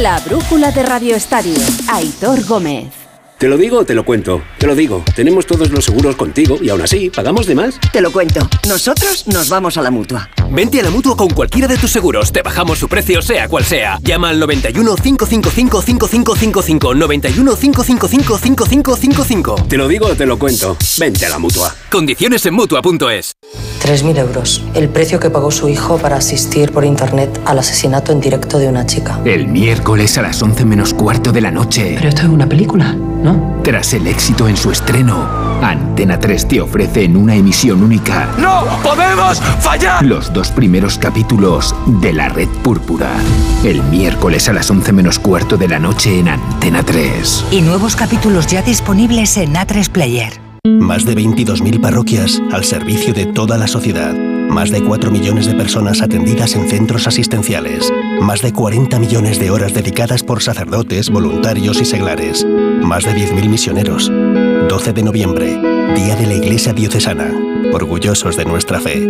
La 0.00 0.18
brújula 0.20 0.70
de 0.70 0.82
Radio 0.82 1.14
Estadio. 1.14 1.52
Aitor 1.92 2.42
Gómez. 2.46 2.86
¿Te 3.36 3.48
lo 3.48 3.58
digo 3.58 3.80
o 3.80 3.84
te 3.84 3.92
lo 3.92 4.02
cuento? 4.02 4.40
Te 4.56 4.66
lo 4.66 4.74
digo. 4.74 5.04
Tenemos 5.14 5.44
todos 5.44 5.70
los 5.70 5.84
seguros 5.84 6.16
contigo 6.16 6.56
y 6.58 6.70
aún 6.70 6.80
así, 6.80 7.10
¿pagamos 7.10 7.46
de 7.46 7.54
más? 7.54 7.78
Te 7.92 8.00
lo 8.00 8.10
cuento. 8.10 8.48
Nosotros 8.66 9.26
nos 9.26 9.50
vamos 9.50 9.76
a 9.76 9.82
la 9.82 9.90
mutua. 9.90 10.30
Vente 10.50 10.80
a 10.80 10.82
la 10.82 10.90
mutua 10.90 11.16
con 11.16 11.30
cualquiera 11.30 11.68
de 11.68 11.76
tus 11.76 11.92
seguros. 11.92 12.32
Te 12.32 12.42
bajamos 12.42 12.78
su 12.78 12.88
precio, 12.88 13.22
sea 13.22 13.48
cual 13.48 13.64
sea. 13.64 13.98
Llama 14.02 14.30
al 14.30 14.40
91 14.40 14.96
555 14.96 15.82
5555. 15.82 16.94
91 16.94 17.56
555 17.56 18.38
5555. 18.38 19.54
Te 19.68 19.76
lo 19.76 19.86
digo 19.86 20.06
o 20.06 20.14
te 20.16 20.26
lo 20.26 20.38
cuento. 20.38 20.76
Vente 20.98 21.24
a 21.26 21.28
la 21.28 21.38
mutua. 21.38 21.72
Condiciones 21.90 22.44
en 22.46 22.54
mutua.es. 22.54 23.34
3.000 23.82 24.18
euros. 24.18 24.62
El 24.74 24.88
precio 24.88 25.18
que 25.20 25.30
pagó 25.30 25.50
su 25.50 25.68
hijo 25.68 25.98
para 25.98 26.16
asistir 26.16 26.70
por 26.70 26.84
internet 26.84 27.40
al 27.46 27.58
asesinato 27.58 28.12
en 28.12 28.20
directo 28.20 28.58
de 28.58 28.68
una 28.68 28.84
chica. 28.86 29.20
El 29.24 29.48
miércoles 29.48 30.18
a 30.18 30.22
las 30.22 30.42
11 30.42 30.64
menos 30.66 30.92
cuarto 30.92 31.32
de 31.32 31.40
la 31.40 31.50
noche. 31.50 31.94
Pero 31.96 32.08
esto 32.08 32.22
es 32.22 32.28
una 32.28 32.48
película, 32.48 32.92
¿no? 32.92 33.60
Tras 33.62 33.94
el 33.94 34.06
éxito 34.06 34.48
en 34.48 34.56
su 34.56 34.70
estreno, 34.70 35.49
Antena 35.62 36.18
3 36.18 36.48
te 36.48 36.60
ofrece 36.60 37.04
en 37.04 37.16
una 37.16 37.34
emisión 37.34 37.82
única. 37.82 38.28
¡No 38.38 38.64
podemos 38.82 39.40
fallar! 39.60 40.04
Los 40.04 40.32
dos 40.32 40.50
primeros 40.50 40.98
capítulos 40.98 41.74
de 42.00 42.12
La 42.12 42.28
Red 42.28 42.48
Púrpura. 42.62 43.10
El 43.64 43.82
miércoles 43.84 44.48
a 44.48 44.52
las 44.52 44.70
11 44.70 44.92
menos 44.92 45.18
cuarto 45.18 45.56
de 45.56 45.68
la 45.68 45.78
noche 45.78 46.18
en 46.18 46.28
Antena 46.28 46.82
3. 46.82 47.46
Y 47.50 47.60
nuevos 47.60 47.96
capítulos 47.96 48.46
ya 48.46 48.62
disponibles 48.62 49.36
en 49.36 49.54
A3 49.54 49.90
Player. 49.90 50.40
Más 50.64 51.04
de 51.04 51.14
22.000 51.14 51.80
parroquias 51.80 52.40
al 52.52 52.64
servicio 52.64 53.14
de 53.14 53.26
toda 53.26 53.56
la 53.56 53.66
sociedad. 53.66 54.14
Más 54.14 54.70
de 54.70 54.82
4 54.82 55.10
millones 55.10 55.46
de 55.46 55.54
personas 55.54 56.02
atendidas 56.02 56.54
en 56.56 56.68
centros 56.68 57.06
asistenciales. 57.06 57.92
Más 58.20 58.42
de 58.42 58.52
40 58.52 58.98
millones 58.98 59.38
de 59.38 59.50
horas 59.50 59.72
dedicadas 59.72 60.22
por 60.22 60.42
sacerdotes, 60.42 61.08
voluntarios 61.10 61.80
y 61.80 61.84
seglares. 61.84 62.44
Más 62.82 63.04
de 63.04 63.12
10.000 63.12 63.48
misioneros. 63.48 64.10
12 64.70 64.92
de 64.92 65.02
noviembre, 65.02 65.46
Día 65.96 66.14
de 66.14 66.28
la 66.28 66.34
Iglesia 66.34 66.72
Diocesana. 66.72 67.28
Orgullosos 67.72 68.36
de 68.36 68.44
nuestra 68.44 68.78
fe. 68.78 69.04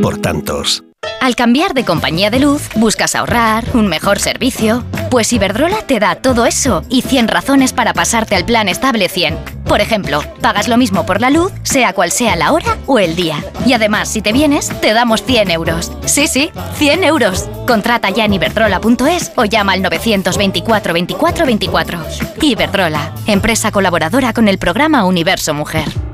Por 0.00 0.16
tantos. 0.16 0.82
Al 1.20 1.36
cambiar 1.36 1.74
de 1.74 1.84
compañía 1.84 2.30
de 2.30 2.40
luz, 2.40 2.70
buscas 2.74 3.14
ahorrar, 3.14 3.66
un 3.74 3.86
mejor 3.88 4.18
servicio. 4.18 4.82
Pues 5.10 5.30
Iberdrola 5.34 5.82
te 5.82 5.98
da 5.98 6.14
todo 6.14 6.46
eso 6.46 6.84
y 6.88 7.02
100 7.02 7.28
razones 7.28 7.74
para 7.74 7.92
pasarte 7.92 8.34
al 8.34 8.46
plan 8.46 8.66
estable 8.66 9.10
100. 9.10 9.63
Por 9.64 9.80
ejemplo, 9.80 10.22
pagas 10.40 10.68
lo 10.68 10.76
mismo 10.76 11.06
por 11.06 11.20
la 11.20 11.30
luz, 11.30 11.52
sea 11.62 11.92
cual 11.92 12.10
sea 12.10 12.36
la 12.36 12.52
hora 12.52 12.78
o 12.86 12.98
el 12.98 13.16
día. 13.16 13.42
Y 13.66 13.72
además, 13.72 14.08
si 14.08 14.22
te 14.22 14.32
vienes, 14.32 14.68
te 14.80 14.92
damos 14.92 15.22
100 15.22 15.50
euros. 15.50 15.92
Sí, 16.04 16.26
sí, 16.28 16.50
100 16.76 17.04
euros. 17.04 17.48
Contrata 17.66 18.10
ya 18.10 18.24
en 18.24 18.34
iberdrola.es 18.34 19.32
o 19.36 19.44
llama 19.44 19.72
al 19.72 19.82
924 19.82 20.92
24 20.92 21.46
24. 21.46 21.98
Iberdrola, 22.40 23.12
empresa 23.26 23.72
colaboradora 23.72 24.32
con 24.32 24.48
el 24.48 24.58
programa 24.58 25.04
Universo 25.04 25.54
Mujer. 25.54 26.13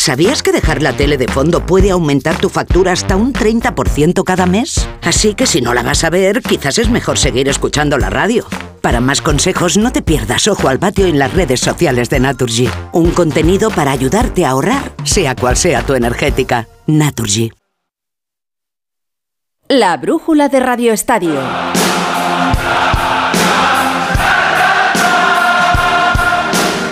¿Sabías 0.00 0.42
que 0.42 0.50
dejar 0.50 0.80
la 0.80 0.94
tele 0.94 1.18
de 1.18 1.28
fondo 1.28 1.66
puede 1.66 1.90
aumentar 1.90 2.38
tu 2.38 2.48
factura 2.48 2.90
hasta 2.90 3.16
un 3.16 3.34
30% 3.34 4.24
cada 4.24 4.46
mes? 4.46 4.88
Así 5.02 5.34
que 5.34 5.44
si 5.46 5.60
no 5.60 5.74
la 5.74 5.82
vas 5.82 6.04
a 6.04 6.08
ver, 6.08 6.40
quizás 6.40 6.78
es 6.78 6.88
mejor 6.88 7.18
seguir 7.18 7.50
escuchando 7.50 7.98
la 7.98 8.08
radio. 8.08 8.46
Para 8.80 9.02
más 9.02 9.20
consejos, 9.20 9.76
no 9.76 9.92
te 9.92 10.00
pierdas 10.00 10.48
Ojo 10.48 10.68
al 10.68 10.78
vatio 10.78 11.04
en 11.04 11.18
las 11.18 11.34
redes 11.34 11.60
sociales 11.60 12.08
de 12.08 12.18
Naturgy. 12.18 12.66
Un 12.92 13.10
contenido 13.10 13.68
para 13.70 13.90
ayudarte 13.90 14.46
a 14.46 14.52
ahorrar, 14.52 14.90
sea 15.04 15.36
cual 15.36 15.58
sea 15.58 15.82
tu 15.82 15.92
energética. 15.92 16.66
Naturgy. 16.86 17.52
La 19.68 19.98
brújula 19.98 20.48
de 20.48 20.60
Radio 20.60 20.94
Estadio. 20.94 21.42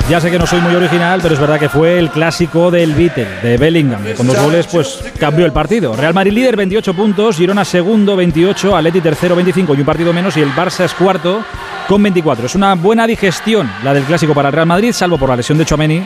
Ya 0.09 0.23
sé 0.23 0.31
que 0.31 0.38
no 0.38 0.47
soy 0.47 0.62
muy 0.62 0.75
original, 0.75 1.21
pero 1.23 1.35
es 1.35 1.41
verdad 1.41 1.61
que 1.61 1.69
fue 1.69 1.99
el 1.99 2.09
clásico 2.09 2.71
del 2.71 2.95
Beatle, 2.95 3.29
de 3.43 3.59
Bellingham. 3.59 4.00
Con 4.17 4.27
dos 4.27 4.41
goles, 4.41 4.67
pues 4.67 5.00
cambió 5.21 5.45
el 5.45 5.53
partido. 5.53 5.95
Real 5.95 6.15
Madrid 6.15 6.33
líder, 6.33 6.57
28 6.57 6.95
puntos. 6.95 7.37
Girona 7.37 7.62
segundo, 7.62 8.17
28. 8.17 8.75
Atleti 8.75 9.03
tercero, 9.03 9.37
25 9.37 9.75
y 9.75 9.81
un 9.81 9.85
partido 9.85 10.15
menos. 10.15 10.35
Y 10.38 10.41
el 10.41 10.50
Barça 10.53 10.85
es 10.87 10.95
cuarto, 10.95 11.45
con 11.87 12.03
24. 12.03 12.47
Es 12.47 12.55
una 12.55 12.75
buena 12.75 13.07
digestión 13.07 13.71
la 13.85 13.93
del 13.93 14.05
clásico 14.05 14.33
para 14.33 14.49
el 14.49 14.55
Real 14.55 14.67
Madrid, 14.67 14.93
salvo 14.93 15.19
por 15.19 15.29
la 15.29 15.37
lesión 15.37 15.59
de 15.59 15.67
Chomeni, 15.67 16.03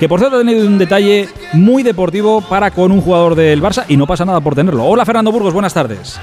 que 0.00 0.08
por 0.08 0.18
cierto 0.18 0.36
ha 0.36 0.40
tenido 0.40 0.66
un 0.66 0.78
detalle 0.78 1.28
muy 1.52 1.82
deportivo 1.82 2.40
para 2.40 2.70
con 2.70 2.90
un 2.90 3.02
jugador 3.02 3.34
del 3.34 3.62
Barça 3.62 3.84
y 3.86 3.98
no 3.98 4.06
pasa 4.06 4.24
nada 4.24 4.40
por 4.40 4.54
tenerlo. 4.54 4.84
Hola 4.84 5.04
Fernando 5.04 5.30
Burgos, 5.30 5.52
buenas 5.52 5.74
tardes. 5.74 6.18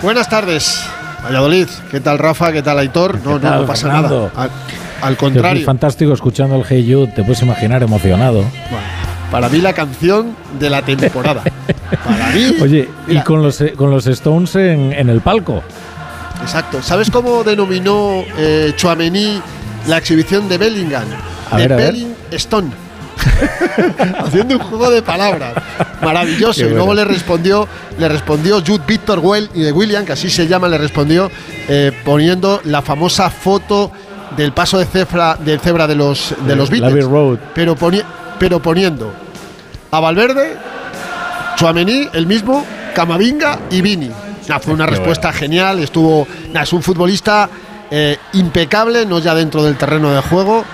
Buenas 0.00 0.30
tardes, 0.30 0.82
Valladolid. 1.24 1.68
¿Qué 1.90 2.00
tal 2.00 2.18
Rafa? 2.18 2.52
¿Qué 2.52 2.62
tal 2.62 2.78
Aitor? 2.78 3.18
No, 3.24 3.32
no, 3.32 3.40
tal, 3.40 3.60
no 3.62 3.66
pasa 3.66 3.86
Fernando? 3.86 4.30
nada. 4.34 4.44
Al, 4.44 4.50
al 5.02 5.12
Es 5.14 5.18
contrario, 5.18 5.64
fantástico 5.64 6.12
escuchando 6.12 6.56
el 6.56 6.64
Hey 6.68 6.86
Jude, 6.92 7.08
te 7.08 7.22
puedes 7.22 7.42
imaginar 7.42 7.82
emocionado. 7.82 8.44
para 9.30 9.48
mí 9.48 9.58
la 9.58 9.72
canción 9.72 10.36
de 10.58 10.70
la 10.70 10.82
temporada. 10.82 11.42
para 12.04 12.28
mí. 12.28 12.56
Oye, 12.62 12.88
y 13.08 13.18
con 13.20 13.42
los, 13.42 13.62
con 13.76 13.90
los 13.90 14.06
Stones 14.06 14.54
en, 14.56 14.92
en 14.92 15.08
el 15.08 15.20
palco. 15.20 15.62
Exacto. 16.42 16.82
¿Sabes 16.82 17.10
cómo 17.10 17.42
denominó 17.44 18.22
eh, 18.36 18.72
Chouameni 18.76 19.40
la 19.86 19.98
exhibición 19.98 20.48
de 20.48 20.58
Bellingham? 20.58 21.04
A 21.50 21.56
de 21.56 21.62
ver, 21.62 21.72
a 21.72 21.76
ver. 21.76 21.92
Belling 21.92 22.14
Stone. 22.32 22.70
Haciendo 24.18 24.56
un 24.56 24.60
juego 24.62 24.90
de 24.90 25.02
palabras. 25.02 25.54
Maravilloso. 26.02 26.64
Y 26.66 26.70
luego 26.70 26.94
le 26.94 27.04
respondió, 27.04 27.66
le 27.98 28.08
respondió 28.08 28.60
Jude 28.60 28.82
Victor 28.86 29.18
Well 29.20 29.50
y 29.54 29.62
de 29.62 29.72
William, 29.72 30.04
que 30.04 30.12
así 30.12 30.30
se 30.30 30.46
llama, 30.46 30.68
le 30.68 30.78
respondió 30.78 31.30
eh, 31.68 31.92
poniendo 32.04 32.60
la 32.64 32.82
famosa 32.82 33.30
foto 33.30 33.90
del 34.36 34.52
paso 34.52 34.78
de 34.78 34.86
cebra, 34.86 35.36
del 35.36 35.60
cebra 35.60 35.86
de 35.86 35.94
los 35.94 36.34
de 36.46 36.56
los 36.56 36.70
Beatles. 36.70 37.04
Road. 37.04 37.38
Pero, 37.54 37.76
poni- 37.76 38.02
pero 38.38 38.60
poniendo 38.60 39.12
a 39.90 40.00
Valverde, 40.00 40.56
Chuamení, 41.56 42.08
el 42.12 42.26
mismo, 42.26 42.64
Camavinga 42.94 43.60
y 43.70 43.80
Vini. 43.80 44.10
Nah, 44.48 44.58
fue 44.58 44.74
una 44.74 44.84
Qué 44.86 44.92
respuesta 44.92 45.32
genial, 45.32 45.78
estuvo. 45.78 46.26
nah, 46.52 46.62
es 46.62 46.72
un 46.72 46.82
futbolista 46.82 47.48
eh, 47.90 48.18
impecable, 48.34 49.06
no 49.06 49.18
ya 49.20 49.34
dentro 49.34 49.62
del 49.62 49.76
terreno 49.76 50.12
de 50.12 50.20
juego, 50.20 50.64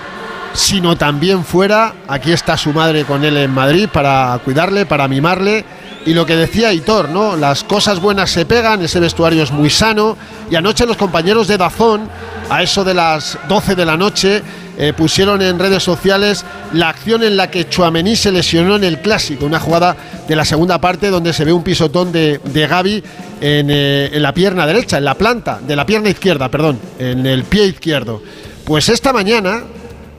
sino 0.53 0.95
también 0.97 1.43
fuera. 1.43 1.93
Aquí 2.07 2.31
está 2.31 2.57
su 2.57 2.73
madre 2.73 3.05
con 3.05 3.23
él 3.23 3.37
en 3.37 3.51
Madrid 3.51 3.87
para 3.91 4.39
cuidarle, 4.43 4.85
para 4.85 5.07
mimarle. 5.07 5.65
Y 6.05 6.13
lo 6.13 6.25
que 6.25 6.35
decía 6.35 6.73
Hitor, 6.73 7.09
¿no? 7.09 7.35
Las 7.35 7.63
cosas 7.63 7.99
buenas 7.99 8.31
se 8.31 8.45
pegan, 8.45 8.81
ese 8.81 8.99
vestuario 8.99 9.43
es 9.43 9.51
muy 9.51 9.69
sano. 9.69 10.17
Y 10.49 10.55
anoche 10.55 10.85
los 10.85 10.97
compañeros 10.97 11.47
de 11.47 11.57
Dazón, 11.57 12.09
a 12.49 12.63
eso 12.63 12.83
de 12.83 12.95
las 12.95 13.37
12 13.47 13.75
de 13.75 13.85
la 13.85 13.97
noche, 13.97 14.41
eh, 14.77 14.93
pusieron 14.93 15.41
en 15.43 15.59
redes 15.59 15.83
sociales 15.83 16.43
la 16.73 16.89
acción 16.89 17.21
en 17.21 17.37
la 17.37 17.51
que 17.51 17.69
Chuamení 17.69 18.15
se 18.15 18.31
lesionó 18.31 18.77
en 18.77 18.83
el 18.83 18.99
clásico, 18.99 19.45
una 19.45 19.59
jugada 19.59 19.95
de 20.27 20.35
la 20.35 20.43
segunda 20.43 20.81
parte 20.81 21.11
donde 21.11 21.33
se 21.33 21.45
ve 21.45 21.53
un 21.53 21.61
pisotón 21.61 22.11
de, 22.11 22.39
de 22.43 22.67
Gaby 22.67 23.03
en, 23.41 23.67
eh, 23.69 24.09
en 24.11 24.23
la 24.23 24.33
pierna 24.33 24.65
derecha, 24.65 24.97
en 24.97 25.05
la 25.05 25.13
planta, 25.13 25.59
de 25.61 25.75
la 25.75 25.85
pierna 25.85 26.09
izquierda, 26.09 26.49
perdón, 26.49 26.79
en 26.97 27.27
el 27.27 27.43
pie 27.43 27.65
izquierdo. 27.65 28.23
Pues 28.65 28.89
esta 28.89 29.13
mañana, 29.13 29.61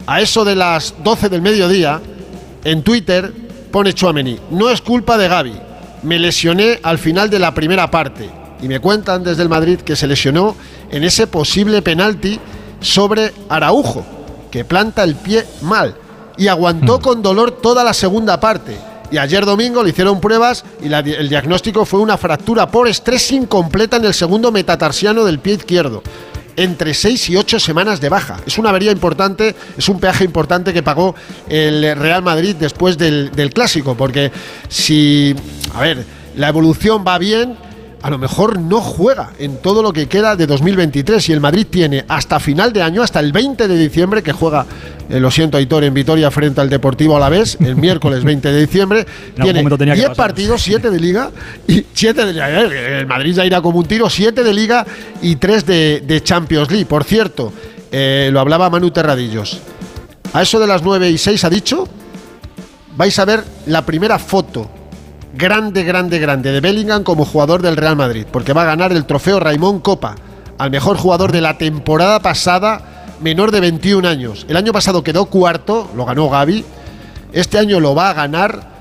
a 0.06 0.21
eso 0.21 0.44
de 0.44 0.56
las 0.56 0.94
12 1.02 1.28
del 1.28 1.42
mediodía, 1.42 2.00
en 2.64 2.82
Twitter 2.82 3.32
pone 3.71 3.92
Chuamení, 3.92 4.38
no 4.50 4.68
es 4.71 4.80
culpa 4.80 5.16
de 5.16 5.28
Gaby, 5.28 5.54
me 6.02 6.18
lesioné 6.18 6.78
al 6.82 6.99
final 6.99 7.30
de 7.30 7.38
la 7.38 7.54
primera 7.54 7.90
parte. 7.90 8.28
Y 8.61 8.68
me 8.68 8.78
cuentan 8.80 9.25
desde 9.25 9.42
el 9.42 9.49
Madrid 9.49 9.80
que 9.80 9.97
se 9.97 10.06
lesionó 10.06 10.54
en 10.90 11.02
ese 11.02 11.26
posible 11.26 11.82
penalti 11.82 12.38
sobre 12.80 13.32
Araujo, 13.49 14.04
que 14.50 14.64
planta 14.64 15.02
el 15.02 15.16
pie 15.16 15.44
mal 15.62 15.97
y 16.37 16.47
aguantó 16.49 17.00
con 17.00 17.23
dolor 17.23 17.50
toda 17.50 17.82
la 17.82 17.92
segunda 17.92 18.38
parte. 18.38 18.76
Y 19.11 19.18
ayer 19.18 19.44
domingo 19.44 19.82
le 19.82 19.90
hicieron 19.90 20.21
pruebas 20.21 20.64
y 20.80 20.88
la- 20.88 21.00
el 21.00 21.28
diagnóstico 21.28 21.85
fue 21.85 22.00
una 22.00 22.16
fractura 22.16 22.71
por 22.71 22.87
estrés 22.88 23.30
incompleta 23.32 23.97
en 23.97 24.04
el 24.04 24.14
segundo 24.14 24.52
metatarsiano 24.52 25.25
del 25.25 25.38
pie 25.40 25.54
izquierdo. 25.54 26.02
Entre 26.56 26.94
seis 26.94 27.28
y 27.30 27.37
ocho 27.37 27.59
semanas 27.59 28.00
de 28.00 28.09
baja. 28.09 28.38
Es 28.47 28.59
una 28.59 28.71
avería 28.71 28.92
importante, 28.92 29.54
es 29.76 29.88
un 29.88 29.99
peaje 29.99 30.25
importante 30.25 30.73
que 30.73 30.82
pagó 30.82 31.14
el 31.49 31.97
Real 31.97 32.23
Madrid 32.23 32.56
después 32.56 32.99
del, 32.99 33.30
del 33.32 33.52
clásico. 33.52 33.97
Porque 33.97 34.30
si, 34.68 35.35
a 35.75 35.80
ver, 35.80 36.04
la 36.37 36.49
evolución 36.49 37.04
va 37.06 37.18
bien, 37.18 37.56
a 38.02 38.11
lo 38.11 38.18
mejor 38.18 38.59
no 38.59 38.80
juega 38.80 39.30
en 39.38 39.59
todo 39.59 39.82
lo 39.82 39.92
que 39.92 40.09
queda 40.09 40.35
de 40.35 40.47
2023 40.47 41.28
y 41.28 41.32
el 41.32 41.40
Madrid 41.40 41.66
tiene 41.71 42.04
hasta 42.09 42.40
final 42.40 42.73
de 42.73 42.82
año, 42.82 43.02
hasta 43.02 43.21
el 43.21 43.32
20 43.32 43.68
de 43.68 43.78
diciembre, 43.78 44.23
que 44.23 44.32
juega, 44.32 44.66
eh, 45.09 45.21
lo 45.21 45.30
siento 45.30 45.56
Aitor, 45.56 45.85
en 45.85 45.94
Vitoria 45.94 46.30
frente 46.30 46.61
al 46.61 46.68
Deportivo 46.68 47.16
Alavés, 47.16 47.56
el 47.61 47.76
miércoles 47.76 48.25
20 48.25 48.50
de 48.50 48.61
diciembre, 48.61 49.06
tiene 49.37 49.61
momento 49.61 49.78
tenía 49.78 49.94
que 49.94 50.00
10 50.00 50.09
pasar. 50.11 50.26
partidos, 50.26 50.62
7 50.62 50.90
de 50.90 51.00
Liga, 51.00 51.30
y 51.68 51.87
7 51.92 52.26
de 52.26 52.40
eh, 52.40 52.99
El 53.00 53.06
Madrid 53.06 53.35
ya 53.35 53.47
irá 53.47 53.61
como 53.61 53.78
un 53.78 53.87
tiro, 53.87 54.11
7 54.11 54.42
de 54.42 54.52
Liga 54.52 54.85
y 55.23 55.37
3 55.37 55.64
de, 55.66 56.02
de 56.04 56.23
Champions 56.23 56.71
League. 56.71 56.87
Por 56.87 57.04
cierto, 57.04 57.52
eh, 57.92 58.30
lo 58.32 58.40
hablaba 58.40 58.68
Manu 58.68 58.90
Terradillos. 58.90 59.61
A 60.32 60.42
eso 60.42 60.59
de 60.59 60.66
las 60.66 60.82
9 60.82 61.09
y 61.09 61.18
6 61.18 61.44
ha 61.44 61.50
dicho, 61.50 61.87
vais 62.97 63.16
a 63.18 63.25
ver 63.25 63.44
la 63.66 63.87
primera 63.87 64.18
foto 64.18 64.81
grande, 65.34 65.82
grande, 65.84 66.18
grande 66.18 66.52
de 66.52 66.60
Bellingham 66.60 67.04
como 67.04 67.24
jugador 67.24 67.62
del 67.62 67.76
Real 67.76 67.96
Madrid, 67.96 68.26
porque 68.30 68.52
va 68.52 68.62
a 68.62 68.66
ganar 68.66 68.92
el 68.92 69.04
trofeo 69.04 69.40
Raimón 69.40 69.80
Copa 69.80 70.16
al 70.58 70.70
mejor 70.70 70.96
jugador 70.96 71.32
de 71.32 71.40
la 71.40 71.58
temporada 71.58 72.20
pasada, 72.20 73.06
menor 73.20 73.50
de 73.50 73.60
21 73.60 74.06
años. 74.06 74.46
El 74.48 74.56
año 74.56 74.72
pasado 74.72 75.02
quedó 75.02 75.26
cuarto, 75.26 75.90
lo 75.96 76.04
ganó 76.04 76.28
Gaby. 76.28 76.64
Este 77.32 77.58
año 77.58 77.80
lo 77.80 77.94
va 77.94 78.10
a 78.10 78.14
ganar 78.14 78.72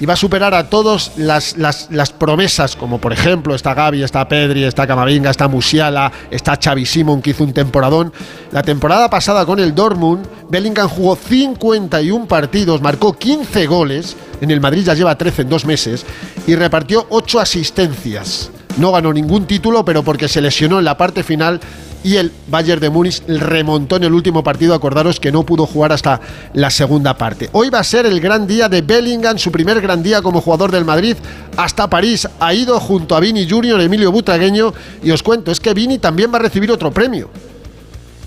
y 0.00 0.06
va 0.06 0.14
a 0.14 0.16
superar 0.16 0.54
a 0.54 0.68
todas 0.68 1.12
las, 1.16 1.56
las, 1.56 2.12
promesas, 2.12 2.76
como 2.76 2.98
por 2.98 3.12
ejemplo 3.12 3.54
está 3.54 3.74
Gaby, 3.74 4.02
está 4.02 4.28
Pedri, 4.28 4.64
está 4.64 4.86
Camavinga, 4.86 5.30
está 5.30 5.48
Musiala, 5.48 6.12
está 6.30 6.58
Xavi 6.62 6.86
Simon, 6.86 7.20
que 7.20 7.30
hizo 7.30 7.44
un 7.44 7.52
temporadón. 7.52 8.12
La 8.52 8.62
temporada 8.62 9.10
pasada 9.10 9.44
con 9.44 9.58
el 9.58 9.74
Dortmund, 9.74 10.26
Bellingham 10.48 10.88
jugó 10.88 11.16
51 11.16 12.26
partidos, 12.26 12.80
marcó 12.80 13.12
15 13.12 13.66
goles, 13.66 14.16
en 14.40 14.50
el 14.50 14.60
Madrid 14.60 14.84
ya 14.84 14.94
lleva 14.94 15.18
13 15.18 15.42
en 15.42 15.48
dos 15.48 15.64
meses, 15.64 16.06
y 16.46 16.54
repartió 16.54 17.06
8 17.10 17.40
asistencias. 17.40 18.50
No 18.78 18.92
ganó 18.92 19.12
ningún 19.12 19.46
título, 19.46 19.84
pero 19.84 20.04
porque 20.04 20.28
se 20.28 20.40
lesionó 20.40 20.78
en 20.78 20.84
la 20.84 20.96
parte 20.96 21.24
final 21.24 21.60
y 22.04 22.16
el 22.16 22.32
Bayern 22.48 22.80
de 22.80 22.90
Múnich 22.90 23.22
remontó 23.26 23.96
en 23.96 24.04
el 24.04 24.12
último 24.12 24.42
partido. 24.44 24.74
Acordaros 24.74 25.20
que 25.20 25.32
no 25.32 25.44
pudo 25.44 25.66
jugar 25.66 25.92
hasta 25.92 26.20
la 26.54 26.70
segunda 26.70 27.16
parte. 27.16 27.48
Hoy 27.52 27.70
va 27.70 27.80
a 27.80 27.84
ser 27.84 28.06
el 28.06 28.20
gran 28.20 28.46
día 28.46 28.68
de 28.68 28.82
Bellingham, 28.82 29.38
su 29.38 29.50
primer 29.50 29.80
gran 29.80 30.02
día 30.02 30.22
como 30.22 30.40
jugador 30.40 30.70
del 30.70 30.84
Madrid. 30.84 31.16
Hasta 31.56 31.90
París 31.90 32.28
ha 32.38 32.54
ido 32.54 32.78
junto 32.80 33.16
a 33.16 33.20
Vini 33.20 33.48
Junior, 33.48 33.80
Emilio 33.80 34.12
Butragueño. 34.12 34.72
Y 35.02 35.10
os 35.10 35.22
cuento, 35.22 35.50
es 35.50 35.60
que 35.60 35.74
Vini 35.74 35.98
también 35.98 36.32
va 36.32 36.38
a 36.38 36.42
recibir 36.42 36.70
otro 36.70 36.90
premio. 36.90 37.30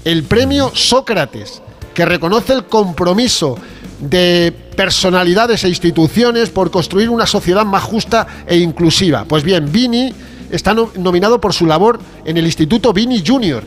El 0.03 0.23
premio 0.23 0.71
Sócrates, 0.73 1.61
que 1.93 2.05
reconoce 2.05 2.53
el 2.53 2.65
compromiso 2.65 3.57
de 3.99 4.53
personalidades 4.75 5.63
e 5.63 5.69
instituciones 5.69 6.49
por 6.49 6.71
construir 6.71 7.09
una 7.09 7.27
sociedad 7.27 7.65
más 7.65 7.83
justa 7.83 8.25
e 8.47 8.57
inclusiva. 8.57 9.25
Pues 9.25 9.43
bien, 9.43 9.71
Vini 9.71 10.13
está 10.51 10.73
nominado 10.73 11.41
por 11.41 11.53
su 11.53 11.65
labor 11.65 11.99
en 12.25 12.37
el 12.37 12.45
Instituto 12.45 12.93
Vini 12.93 13.23
Junior. 13.25 13.63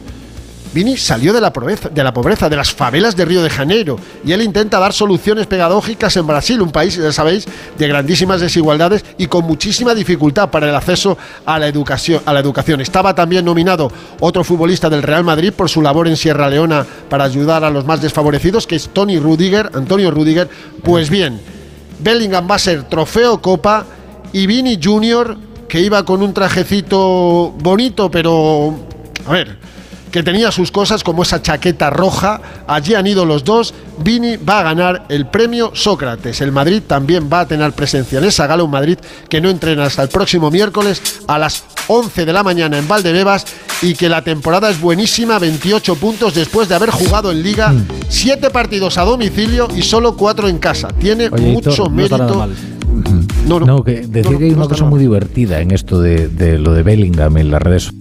Vini 0.75 0.97
salió 0.97 1.33
de 1.33 1.41
la, 1.41 1.53
pobreza, 1.53 1.89
de 1.89 2.03
la 2.03 2.13
pobreza, 2.13 2.49
de 2.49 2.57
las 2.57 2.73
favelas 2.73 3.15
de 3.15 3.25
Río 3.25 3.45
de 3.45 3.49
Janeiro, 3.49 3.97
y 4.25 4.33
él 4.33 4.43
intenta 4.43 4.81
dar 4.81 4.93
soluciones 4.93 5.47
pedagógicas 5.47 6.17
en 6.17 6.27
Brasil, 6.27 6.61
un 6.61 6.73
país, 6.73 6.97
ya 6.97 7.13
sabéis, 7.13 7.47
de 7.79 7.87
grandísimas 7.87 8.41
desigualdades 8.41 9.05
y 9.17 9.29
con 9.29 9.45
muchísima 9.45 9.95
dificultad 9.95 10.51
para 10.51 10.69
el 10.69 10.75
acceso 10.75 11.17
a 11.47 11.61
la 11.61 11.69
educación. 11.69 12.23
A 12.27 12.33
la 12.33 12.41
educación. 12.41 12.81
Estaba 12.81 13.15
también 13.15 13.45
nominado 13.45 13.93
otro 14.19 14.43
futbolista 14.43 14.91
del 14.91 15.05
Real 15.05 15.23
Madrid 15.23 15.53
por 15.53 15.71
su 15.71 15.81
labor 15.81 16.09
en 16.09 16.17
Sierra 16.17 16.51
Leona 16.51 16.85
para 17.09 17.23
ayudar 17.23 17.63
a 17.63 17.71
los 17.71 17.85
más 17.85 18.03
desfavorecidos, 18.03 18.67
que 18.67 18.75
es 18.75 18.89
Tony 18.93 19.21
Rudiger, 19.21 19.71
Antonio 19.75 20.11
Rudiger. 20.11 20.51
Pues 20.83 21.09
bien, 21.09 21.41
Bellingham 22.01 22.49
va 22.51 22.57
a 22.57 22.59
ser 22.59 22.83
trofeo 22.89 23.41
Copa 23.41 23.87
y 24.33 24.49
Vini 24.49 24.81
Junior, 24.83 25.37
que 25.75 25.81
iba 25.81 26.05
con 26.05 26.23
un 26.23 26.33
trajecito 26.33 27.53
bonito, 27.59 28.09
pero... 28.09 28.79
A 29.27 29.33
ver, 29.33 29.59
que 30.13 30.23
tenía 30.23 30.53
sus 30.53 30.71
cosas 30.71 31.03
como 31.03 31.25
esa 31.25 31.43
chaqueta 31.43 31.91
roja. 31.91 32.41
Allí 32.69 32.95
han 32.95 33.09
ido 33.09 33.25
los 33.25 33.43
dos. 33.43 33.75
Vini 33.99 34.37
va 34.37 34.61
a 34.61 34.63
ganar 34.63 35.05
el 35.09 35.27
premio 35.27 35.73
Sócrates. 35.75 36.41
El 36.43 36.53
Madrid 36.53 36.81
también 36.87 37.29
va 37.29 37.41
a 37.41 37.49
tener 37.49 37.73
presencia 37.73 38.21
en 38.21 38.27
esa 38.27 38.47
gala. 38.47 38.63
Un 38.63 38.71
Madrid 38.71 38.99
que 39.29 39.41
no 39.41 39.51
entrena 39.51 39.87
hasta 39.87 40.05
el 40.05 40.11
próximo 40.11 40.49
miércoles 40.49 41.03
a 41.27 41.41
las 41.41 41.65
11 41.89 42.25
de 42.25 42.33
la 42.33 42.45
mañana 42.45 42.79
en 42.79 42.87
Valdebebas 42.87 43.45
y 43.83 43.95
que 43.95 44.09
la 44.09 44.23
temporada 44.23 44.71
es 44.71 44.81
buenísima. 44.81 45.41
28 45.41 45.97
puntos 45.97 46.35
después 46.35 46.69
de 46.69 46.77
haber 46.77 46.91
jugado 46.91 47.33
en 47.33 47.43
Liga. 47.43 47.75
7 48.09 48.51
partidos 48.51 48.97
a 48.97 49.03
domicilio 49.03 49.67
y 49.75 49.83
solo 49.83 50.17
4 50.17 50.47
en 50.47 50.59
casa. 50.59 50.87
Tiene 51.01 51.31
mucho 51.31 51.91
mérito. 51.91 52.49
No, 53.47 53.61
no, 53.61 53.85
que 53.85 54.07
decía 54.07 54.39
que 54.39 54.45
hay 54.45 54.53
una 54.53 54.69
cosa 54.69 54.85
muy 54.85 54.99
divertida 54.99 55.61
en 55.61 55.71
esto 55.71 56.01
de, 56.01 56.29
de, 56.29 56.59
lo 56.59 56.73
de 56.73 56.83
Bellingham 56.83 57.37
en 57.37 57.51
las 57.51 57.63
redes 57.63 57.93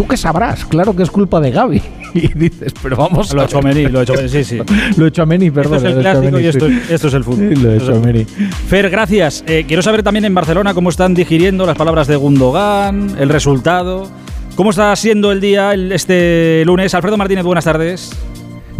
tú 0.00 0.06
qué 0.06 0.16
sabrás, 0.16 0.64
claro 0.64 0.96
que 0.96 1.02
es 1.02 1.10
culpa 1.10 1.40
de 1.40 1.50
Gaby. 1.50 1.82
Y 2.12 2.26
dices, 2.26 2.74
pero 2.82 2.96
vamos. 2.96 3.32
Lo 3.32 3.42
he 3.42 3.44
hecho 3.44 3.58
a 3.58 3.62
Meni, 3.62 3.86
lo 3.86 4.00
he 4.00 4.02
hecho 4.02 4.14
a 4.14 4.28
sí, 4.28 4.42
sí. 4.42 4.58
lo 4.96 5.04
he 5.04 5.08
hecho 5.10 5.22
a 5.22 5.26
Meni, 5.26 5.48
perdón. 5.52 5.76
Esto 5.76 5.88
es 5.90 5.94
el 5.94 6.00
clásico 6.00 6.40
y 6.40 6.46
esto, 6.46 6.66
esto, 6.66 7.06
es 7.06 7.14
el 7.14 7.22
fútbol. 7.22 7.54
Sí, 7.54 7.62
lo 7.62 7.70
he 7.70 7.76
hecho 7.76 7.94
a 7.94 8.00
Meni. 8.00 8.24
Fer, 8.24 8.90
gracias. 8.90 9.44
Eh, 9.46 9.64
quiero 9.68 9.80
saber 9.80 10.02
también 10.02 10.24
en 10.24 10.34
Barcelona 10.34 10.74
cómo 10.74 10.90
están 10.90 11.14
digiriendo 11.14 11.66
las 11.66 11.76
palabras 11.76 12.08
de 12.08 12.16
Gundogan, 12.16 13.14
el 13.16 13.28
resultado. 13.28 14.08
¿Cómo 14.56 14.70
está 14.70 14.96
siendo 14.96 15.30
el 15.30 15.40
día 15.40 15.72
este 15.74 16.64
lunes? 16.66 16.92
Alfredo 16.94 17.16
Martínez, 17.16 17.44
buenas 17.44 17.64
tardes. 17.64 18.10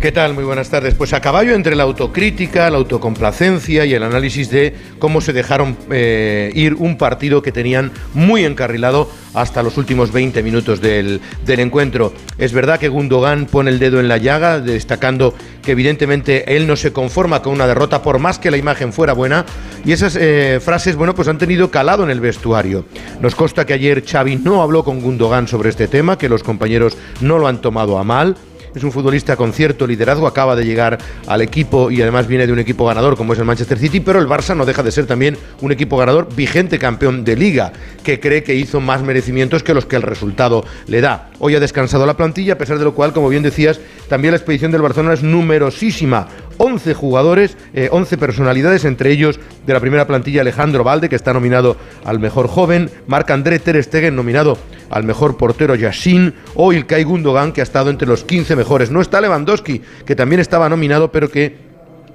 ¿Qué 0.00 0.12
tal? 0.12 0.32
Muy 0.32 0.44
buenas 0.44 0.70
tardes. 0.70 0.94
Pues 0.94 1.12
a 1.12 1.20
caballo 1.20 1.54
entre 1.54 1.76
la 1.76 1.82
autocrítica, 1.82 2.70
la 2.70 2.78
autocomplacencia 2.78 3.84
y 3.84 3.92
el 3.92 4.02
análisis 4.02 4.48
de 4.48 4.74
cómo 4.98 5.20
se 5.20 5.34
dejaron 5.34 5.76
eh, 5.90 6.50
ir 6.54 6.72
un 6.72 6.96
partido 6.96 7.42
que 7.42 7.52
tenían 7.52 7.92
muy 8.14 8.46
encarrilado 8.46 9.10
hasta 9.34 9.62
los 9.62 9.76
últimos 9.76 10.10
20 10.10 10.42
minutos 10.42 10.80
del, 10.80 11.20
del, 11.44 11.60
encuentro. 11.60 12.14
Es 12.38 12.54
verdad 12.54 12.80
que 12.80 12.88
Gundogan 12.88 13.44
pone 13.44 13.70
el 13.70 13.78
dedo 13.78 14.00
en 14.00 14.08
la 14.08 14.16
llaga, 14.16 14.60
destacando 14.60 15.34
que 15.62 15.72
evidentemente 15.72 16.56
él 16.56 16.66
no 16.66 16.76
se 16.76 16.94
conforma 16.94 17.42
con 17.42 17.52
una 17.52 17.66
derrota 17.66 18.00
por 18.00 18.18
más 18.18 18.38
que 18.38 18.50
la 18.50 18.56
imagen 18.56 18.94
fuera 18.94 19.12
buena 19.12 19.44
y 19.84 19.92
esas 19.92 20.16
eh, 20.16 20.60
frases, 20.64 20.96
bueno, 20.96 21.14
pues 21.14 21.28
han 21.28 21.36
tenido 21.36 21.70
calado 21.70 22.04
en 22.04 22.10
el 22.10 22.20
vestuario. 22.20 22.86
Nos 23.20 23.34
consta 23.34 23.66
que 23.66 23.74
ayer 23.74 24.02
Xavi 24.02 24.36
no 24.36 24.62
habló 24.62 24.82
con 24.82 25.02
Gundogan 25.02 25.46
sobre 25.46 25.68
este 25.68 25.88
tema, 25.88 26.16
que 26.16 26.30
los 26.30 26.42
compañeros 26.42 26.96
no 27.20 27.38
lo 27.38 27.48
han 27.48 27.60
tomado 27.60 27.98
a 27.98 28.02
mal 28.02 28.34
es 28.74 28.84
un 28.84 28.92
futbolista 28.92 29.36
con 29.36 29.52
cierto 29.52 29.86
liderazgo, 29.86 30.26
acaba 30.26 30.56
de 30.56 30.64
llegar 30.64 30.98
al 31.26 31.42
equipo 31.42 31.90
y 31.90 32.00
además 32.02 32.26
viene 32.26 32.46
de 32.46 32.52
un 32.52 32.58
equipo 32.58 32.86
ganador 32.86 33.16
como 33.16 33.32
es 33.32 33.38
el 33.38 33.44
Manchester 33.44 33.78
City, 33.78 34.00
pero 34.00 34.18
el 34.18 34.28
Barça 34.28 34.56
no 34.56 34.64
deja 34.64 34.82
de 34.82 34.92
ser 34.92 35.06
también 35.06 35.36
un 35.60 35.72
equipo 35.72 35.96
ganador, 35.96 36.28
vigente 36.34 36.78
campeón 36.78 37.24
de 37.24 37.36
liga, 37.36 37.72
que 38.04 38.20
cree 38.20 38.42
que 38.42 38.54
hizo 38.54 38.80
más 38.80 39.02
merecimientos 39.02 39.62
que 39.62 39.74
los 39.74 39.86
que 39.86 39.96
el 39.96 40.02
resultado 40.02 40.64
le 40.86 41.00
da. 41.00 41.30
Hoy 41.38 41.54
ha 41.54 41.60
descansado 41.60 42.06
la 42.06 42.16
plantilla, 42.16 42.54
a 42.54 42.58
pesar 42.58 42.78
de 42.78 42.84
lo 42.84 42.94
cual, 42.94 43.12
como 43.12 43.28
bien 43.28 43.42
decías, 43.42 43.80
también 44.08 44.32
la 44.32 44.38
expedición 44.38 44.70
del 44.70 44.82
Barcelona 44.82 45.14
es 45.14 45.22
numerosísima. 45.22 46.28
11 46.58 46.92
jugadores, 46.92 47.56
11 47.90 48.18
personalidades, 48.18 48.84
entre 48.84 49.10
ellos 49.10 49.40
de 49.66 49.72
la 49.72 49.80
primera 49.80 50.06
plantilla 50.06 50.42
Alejandro 50.42 50.84
Valde, 50.84 51.08
que 51.08 51.16
está 51.16 51.32
nominado 51.32 51.76
al 52.04 52.18
mejor 52.18 52.48
joven, 52.48 52.90
Marc 53.06 53.30
André 53.30 53.58
Ter 53.58 53.82
Stegen 53.82 54.14
nominado 54.14 54.58
al 54.90 55.04
mejor 55.04 55.36
portero 55.36 55.74
Yassin, 55.74 56.34
o 56.54 56.72
Ilkay 56.72 57.04
Gundogan, 57.04 57.52
que 57.52 57.60
ha 57.60 57.64
estado 57.64 57.90
entre 57.90 58.08
los 58.08 58.24
15 58.24 58.56
mejores. 58.56 58.90
No 58.90 59.00
está 59.00 59.20
Lewandowski, 59.20 59.80
que 60.04 60.16
también 60.16 60.40
estaba 60.40 60.68
nominado, 60.68 61.10
pero 61.10 61.30
que 61.30 61.69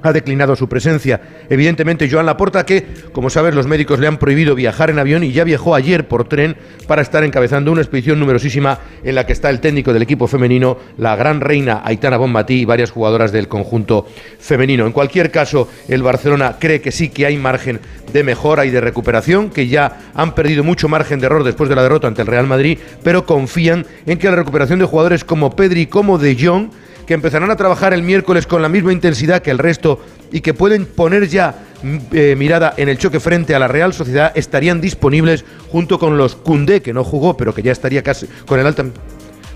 ha 0.06 0.14
declinado 0.14 0.56
su 0.56 0.70
presencia. 0.70 1.22
Evidentemente, 1.50 2.10
Joan 2.10 2.26
Laporta, 2.26 2.66
que, 2.66 2.86
como 3.12 3.30
sabes, 3.30 3.56
los 3.56 3.68
médicos 3.68 4.00
le 4.00 4.08
han 4.08 4.18
prohibido 4.18 4.56
viajar 4.56 4.90
en 4.90 5.00
avión 5.00 5.24
y 5.24 5.32
ya 5.32 5.44
viajó 5.44 5.76
ayer 5.76 6.08
por 6.08 6.28
tren 6.28 6.56
para 6.88 7.02
estar 7.02 7.24
encabezando 7.24 7.72
una 7.72 7.82
expedición 7.82 8.20
numerosísima 8.20 8.80
en 9.04 9.16
la 9.16 9.26
que 9.26 9.34
está 9.34 9.50
el 9.50 9.60
técnico 9.60 9.94
del 9.94 10.04
equipo 10.04 10.28
femenino, 10.28 10.78
la 10.98 11.16
gran 11.16 11.42
reina 11.42 11.82
Aitana 11.84 12.18
Bonmatí 12.18 12.62
y 12.62 12.66
varias 12.66 12.92
jugadoras 12.92 13.32
del 13.32 13.48
conjunto 13.48 14.06
femenino. 14.40 14.86
En 14.86 14.92
cualquier 14.92 15.32
caso, 15.32 15.68
el 15.88 16.04
Barcelona 16.04 16.58
cree 16.60 16.82
que 16.82 16.92
sí 16.92 17.10
que 17.10 17.26
hay 17.26 17.38
margen 17.38 17.80
de 18.14 18.24
mejora 18.24 18.66
y 18.66 18.70
de 18.70 18.82
recuperación, 18.82 19.50
que 19.50 19.68
ya 19.68 19.98
han 20.14 20.36
perdido 20.36 20.64
mucho 20.64 20.88
margen 20.88 21.20
de 21.20 21.26
error 21.26 21.44
después 21.44 21.70
de 21.70 21.76
la 21.76 21.84
derrota 21.84 22.08
ante 22.08 22.22
el 22.22 22.28
Real 22.28 22.48
Madrid, 22.48 22.78
pero 23.04 23.26
confían 23.26 23.86
en 24.06 24.18
que 24.20 24.30
la 24.30 24.36
recuperación 24.36 24.80
de 24.80 24.86
jugadores 24.86 25.24
como 25.24 25.56
Pedri 25.56 25.88
como 25.88 26.18
De 26.18 26.38
Jong 26.40 26.70
que 27.06 27.14
empezarán 27.14 27.52
a 27.52 27.56
trabajar 27.56 27.94
el 27.94 28.04
miércoles 28.04 28.48
con 28.48 28.62
la 28.62 28.70
misma 28.70 28.94
intensidad 28.94 29.42
que 29.42 29.52
el 29.52 29.58
resto 29.58 30.00
y 30.32 30.42
que 30.42 30.54
pueden 30.54 30.86
poner 30.86 31.28
ya 31.28 31.56
eh, 31.84 32.36
mirada 32.38 32.74
en 32.78 32.90
el 32.90 32.98
choque 32.98 33.20
frente 33.20 33.54
a 33.54 33.60
la 33.60 33.68
Real 33.68 33.94
Sociedad, 33.94 34.32
estarían 34.36 34.82
disponibles 34.82 35.46
junto 35.70 36.00
con 36.00 36.18
los 36.18 36.36
Cundé, 36.36 36.82
que 36.82 36.94
no 36.94 37.04
jugó, 37.04 37.38
pero 37.38 37.54
que 37.54 37.62
ya 37.62 37.72
estaría 37.72 38.02
casi 38.02 38.28
con 38.48 38.60
el 38.60 38.66
alta, 38.66 38.86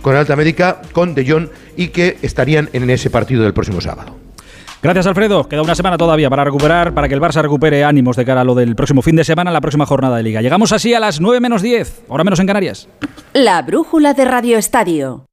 con 0.01 0.13
el 0.13 0.19
alta 0.19 0.35
médica, 0.35 0.81
con 0.91 1.15
De 1.15 1.29
Jong, 1.29 1.49
y 1.75 1.87
que 1.87 2.17
estarían 2.21 2.69
en 2.73 2.89
ese 2.89 3.09
partido 3.09 3.43
del 3.43 3.53
próximo 3.53 3.81
sábado. 3.81 4.15
Gracias, 4.81 5.07
Alfredo. 5.07 5.49
Queda 5.49 5.61
una 5.61 5.75
semana 5.75 5.97
todavía 5.97 6.29
para 6.29 6.45
recuperar, 6.45 6.93
para 6.93 7.09
que 7.09 7.13
el 7.13 7.19
Barça 7.19 7.41
recupere 7.41 7.83
ánimos 7.83 8.15
de 8.15 8.23
cara 8.23 8.41
a 8.41 8.43
lo 8.45 8.55
del 8.55 8.75
próximo 8.75 9.01
fin 9.01 9.15
de 9.15 9.25
semana, 9.25 9.51
la 9.51 9.59
próxima 9.59 9.85
jornada 9.85 10.17
de 10.17 10.23
Liga. 10.23 10.41
Llegamos 10.41 10.71
así 10.71 10.93
a 10.93 11.01
las 11.01 11.19
9 11.19 11.41
menos 11.41 11.61
10, 11.61 12.03
ahora 12.09 12.23
menos 12.23 12.39
en 12.39 12.47
Canarias. 12.47 12.87
La 13.33 13.61
brújula 13.61 14.13
de 14.13 14.23
Radio 14.23 14.57
Estadio. 14.57 15.28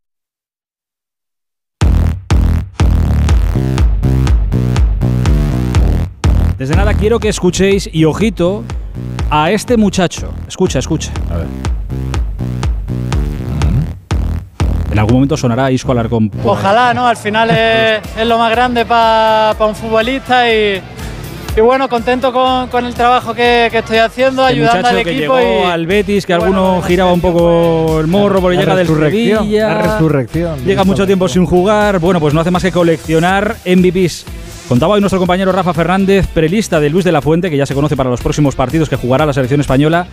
Desde 6.59 6.75
nada 6.75 6.95
quiero 6.95 7.19
que 7.19 7.29
escuchéis 7.29 7.91
y 7.93 8.07
ojito 8.07 8.65
a 9.29 9.51
este 9.51 9.77
muchacho. 9.77 10.33
Escucha, 10.49 10.79
escucha. 10.79 11.13
A 11.31 11.37
ver. 11.37 11.47
En 14.91 14.99
algún 14.99 15.17
momento 15.17 15.37
sonará 15.37 15.71
Isco 15.71 15.93
Alarcón. 15.93 16.31
Ojalá, 16.43 16.95
¿no? 16.95 17.07
Al 17.07 17.19
final 17.19 17.51
es, 17.51 18.01
lo 18.27 18.39
más 18.39 18.51
grande 18.51 18.87
para 18.87 19.55
un 19.67 19.75
futbolista 19.75 20.51
y, 20.51 20.81
y 21.55 21.61
bueno, 21.61 21.91
contento 21.91 22.33
con, 22.33 22.87
el 22.87 22.95
trabajo 22.95 23.35
que, 23.35 23.67
estoy 23.67 23.99
haciendo, 23.99 24.49
este 24.49 24.55
ayudando 24.55 24.89
al 24.89 24.95
que 24.95 25.11
equipo. 25.11 25.39
Llegó 25.39 25.61
y, 25.61 25.71
al 25.71 25.87
Betis, 25.87 26.25
que 26.25 26.33
alguno 26.33 26.81
giraba 26.81 27.13
un 27.13 27.21
poco 27.21 28.01
el 28.01 28.07
morro 28.07 28.41
porque 28.41 28.57
llega 28.57 28.75
del 28.75 28.87
Sevilla. 28.87 29.69
La 29.69 29.83
resurrección. 29.83 30.65
Llega 30.65 30.85
mucho 30.85 31.05
tiempo 31.05 31.29
sin 31.29 31.45
jugar. 31.45 31.99
Bueno, 31.99 32.19
pues 32.19 32.33
no 32.33 32.41
hace 32.41 32.51
más 32.51 32.63
que 32.63 32.73
coleccionar 32.73 33.57
MVPs. 33.67 34.25
Contaba 34.69 34.95
hoy 34.95 35.01
nuestro 35.01 35.21
compañero 35.21 35.53
Rafa 35.53 35.73
Fernández, 35.73 36.27
prelista 36.27 36.81
de 36.81 36.91
Luis 36.91 37.05
de 37.05 37.13
la 37.13 37.23
Fuente, 37.23 37.51
que 37.51 37.57
ya 37.57 37.67
se 37.67 37.75
conoce 37.75 37.97
para 37.97 38.11
los 38.11 38.21
próximos 38.21 38.57
partidos 38.57 38.89
que 38.89 38.97
jugará 38.97 39.25
la 39.25 39.33
selección 39.33 39.61
española. 39.61 40.09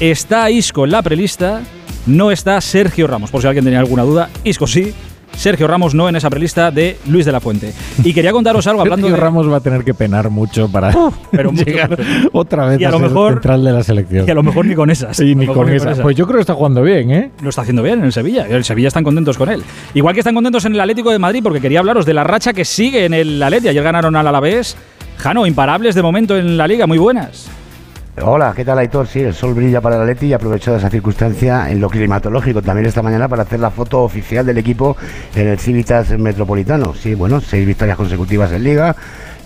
Está 0.00 0.50
Isco 0.50 0.86
en 0.86 0.92
la 0.92 1.02
prelista, 1.02 1.60
no 2.06 2.30
está 2.30 2.58
Sergio 2.62 3.06
Ramos, 3.06 3.30
por 3.30 3.42
si 3.42 3.48
alguien 3.48 3.66
tenía 3.66 3.80
alguna 3.80 4.04
duda. 4.04 4.30
Isco 4.44 4.66
sí, 4.66 4.94
Sergio 5.36 5.66
Ramos 5.66 5.94
no 5.94 6.08
en 6.08 6.16
esa 6.16 6.30
prelista 6.30 6.70
de 6.70 6.98
Luis 7.06 7.26
de 7.26 7.32
la 7.32 7.40
Fuente. 7.40 7.72
Y 8.04 8.12
quería 8.12 8.32
contaros 8.32 8.66
algo 8.66 8.80
hablando 8.80 9.06
Sergio 9.06 9.16
de... 9.16 9.22
Ramos 9.22 9.50
va 9.50 9.56
a 9.56 9.60
tener 9.60 9.84
que 9.84 9.94
penar 9.94 10.30
mucho 10.30 10.68
para 10.68 10.92
pero 11.30 11.52
mucho, 11.52 11.64
llegar 11.64 11.98
otra 12.32 12.66
vez 12.66 12.80
y 12.80 12.84
a, 12.84 12.88
a 12.88 12.92
lo 12.92 12.98
ser 12.98 13.08
mejor, 13.08 13.32
central 13.34 13.64
de 13.64 13.72
la 13.72 13.82
selección. 13.82 14.28
Y 14.28 14.30
a 14.30 14.34
lo 14.34 14.42
mejor 14.42 14.66
ni 14.66 14.74
con 14.74 14.90
esas. 14.90 15.16
Sí, 15.16 15.34
ni 15.34 15.46
con, 15.46 15.68
esas. 15.68 16.00
Pues 16.00 16.16
yo 16.16 16.26
creo 16.26 16.36
que 16.36 16.42
está 16.42 16.54
jugando 16.54 16.82
bien, 16.82 17.10
¿eh? 17.10 17.30
Lo 17.42 17.48
está 17.48 17.62
haciendo 17.62 17.82
bien 17.82 17.98
en 18.00 18.04
el 18.06 18.12
Sevilla. 18.12 18.46
El 18.46 18.64
Sevilla 18.64 18.88
están 18.88 19.04
contentos 19.04 19.36
con 19.36 19.50
él. 19.50 19.62
Igual 19.94 20.14
que 20.14 20.20
están 20.20 20.34
contentos 20.34 20.64
en 20.64 20.74
el 20.74 20.80
Atlético 20.80 21.10
de 21.10 21.18
Madrid, 21.18 21.40
porque 21.42 21.60
quería 21.60 21.80
hablaros 21.80 22.06
de 22.06 22.14
la 22.14 22.24
racha 22.24 22.52
que 22.52 22.64
sigue 22.64 23.04
en 23.04 23.14
el 23.14 23.42
Atleti. 23.42 23.68
Ayer 23.68 23.82
ganaron 23.82 24.16
al 24.16 24.26
Alavés. 24.26 24.76
Jano, 25.18 25.46
imparables 25.46 25.94
de 25.94 26.02
momento 26.02 26.36
en 26.36 26.56
la 26.56 26.66
liga, 26.66 26.86
muy 26.86 26.98
buenas. 26.98 27.48
Hola, 28.20 28.52
¿qué 28.54 28.62
tal 28.62 28.78
Aitor? 28.78 29.06
Sí, 29.06 29.20
el 29.20 29.32
sol 29.32 29.54
brilla 29.54 29.80
para 29.80 29.96
el 29.96 30.02
Atleti 30.02 30.26
y 30.26 30.32
aprovecho 30.34 30.76
esa 30.76 30.90
circunstancia 30.90 31.70
en 31.70 31.80
lo 31.80 31.88
climatológico 31.88 32.60
también 32.60 32.84
esta 32.84 33.00
mañana 33.00 33.26
para 33.26 33.44
hacer 33.44 33.58
la 33.58 33.70
foto 33.70 34.02
oficial 34.02 34.44
del 34.44 34.58
equipo 34.58 34.98
en 35.34 35.48
el 35.48 35.58
Civitas 35.58 36.10
Metropolitano. 36.18 36.92
Sí, 36.92 37.14
bueno, 37.14 37.40
seis 37.40 37.66
victorias 37.66 37.96
consecutivas 37.96 38.52
en 38.52 38.64
Liga, 38.64 38.94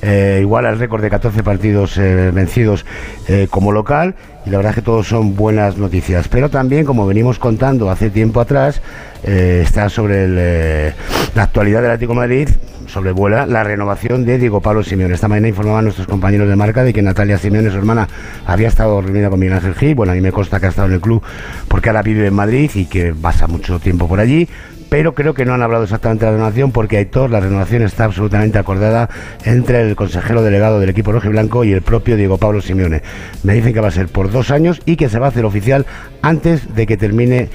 eh, 0.03 0.39
igual 0.43 0.67
al 0.67 0.79
récord 0.79 1.03
de 1.03 1.11
14 1.11 1.43
partidos 1.43 1.97
eh, 1.99 2.31
vencidos 2.33 2.85
eh, 3.29 3.49
como 3.51 3.73
local 3.73 4.15
y 4.45 4.51
la 4.51 4.59
verdad 4.59 4.71
es 4.71 4.77
que 4.77 4.83
todos 4.83 5.09
son 5.09 5.35
buenas 5.35 5.79
noticias. 5.79 6.29
Pero 6.29 6.51
también, 6.51 6.85
como 6.85 7.07
venimos 7.07 7.39
contando 7.39 7.91
hace 7.91 8.11
tiempo 8.11 8.41
atrás, 8.41 8.81
está 9.25 9.89
sobre 9.89 10.93
la 11.35 11.43
actualidad 11.43 11.83
del 11.83 11.91
Atlético 11.91 12.13
de 12.13 12.17
Madrid, 12.17 12.49
sobrevuela 12.87 13.45
la 13.47 13.65
renovación 13.65 14.25
de 14.25 14.39
Diego 14.39 14.61
Pablo 14.61 14.85
Simeone. 14.85 15.15
Esta 15.15 15.27
mañana 15.27 15.49
informaban 15.49 15.85
nuestros 15.85 16.07
compañeros 16.07 16.49
de 16.49 16.55
marca 16.55 16.85
de 16.85 16.93
que 16.93 17.03
Natalia 17.03 17.39
Simeone, 17.39 17.71
su 17.71 17.77
hermana, 17.77 18.09
había 18.47 18.69
estado 18.69 19.01
reunida 19.01 19.29
con 19.31 19.41
Miguel 19.41 19.57
Ángel 19.57 19.75
Gil. 19.75 19.97
Bueno, 19.97 20.13
a 20.13 20.15
mí 20.15 20.21
me 20.21 20.31
consta 20.31 20.61
que 20.61 20.67
ha 20.67 20.69
estado 20.69 20.87
en 20.87 20.95
el 20.95 21.01
club 21.01 21.25
porque 21.67 21.89
ahora 21.89 22.03
vive 22.03 22.29
en 22.29 22.35
Madrid 22.35 22.71
y 22.75 22.85
que 22.85 23.15
pasa 23.21 23.49
mucho 23.49 23.81
tiempo 23.81 24.07
por 24.07 24.21
allí 24.21 24.49
pero 24.97 25.15
creo 25.15 25.35
que 25.35 25.45
no 25.45 25.53
han 25.53 25.61
hablado 25.61 25.85
exactamente 25.85 26.25
de 26.25 26.31
la 26.31 26.37
renovación 26.39 26.73
porque 26.73 26.97
Aitor, 26.97 27.29
la 27.29 27.39
renovación 27.39 27.83
está 27.83 28.05
absolutamente 28.05 28.59
acordada 28.59 29.11
entre 29.45 29.83
el 29.83 29.95
consejero 29.95 30.41
delegado 30.41 30.81
del 30.81 30.89
equipo 30.89 31.13
rojiblanco 31.13 31.65
y 31.65 31.73
el 31.75 31.83
propio 31.83 32.17
Diego 32.17 32.39
Pablo 32.39 32.63
Simeone. 32.63 33.03
Me 33.43 33.53
dicen 33.53 33.75
que 33.75 33.81
va 33.81 33.89
a 33.89 33.91
ser 33.91 34.09
por 34.09 34.31
dos 34.31 34.51
años 34.51 34.81
y 34.87 34.97
que 34.97 35.11
se 35.11 35.19
va 35.19 35.27
a 35.27 35.29
hacer 35.29 35.45
oficial 35.45 35.85
antes 36.23 36.75
de 36.75 36.87
que 36.87 36.97
termine 36.97 37.51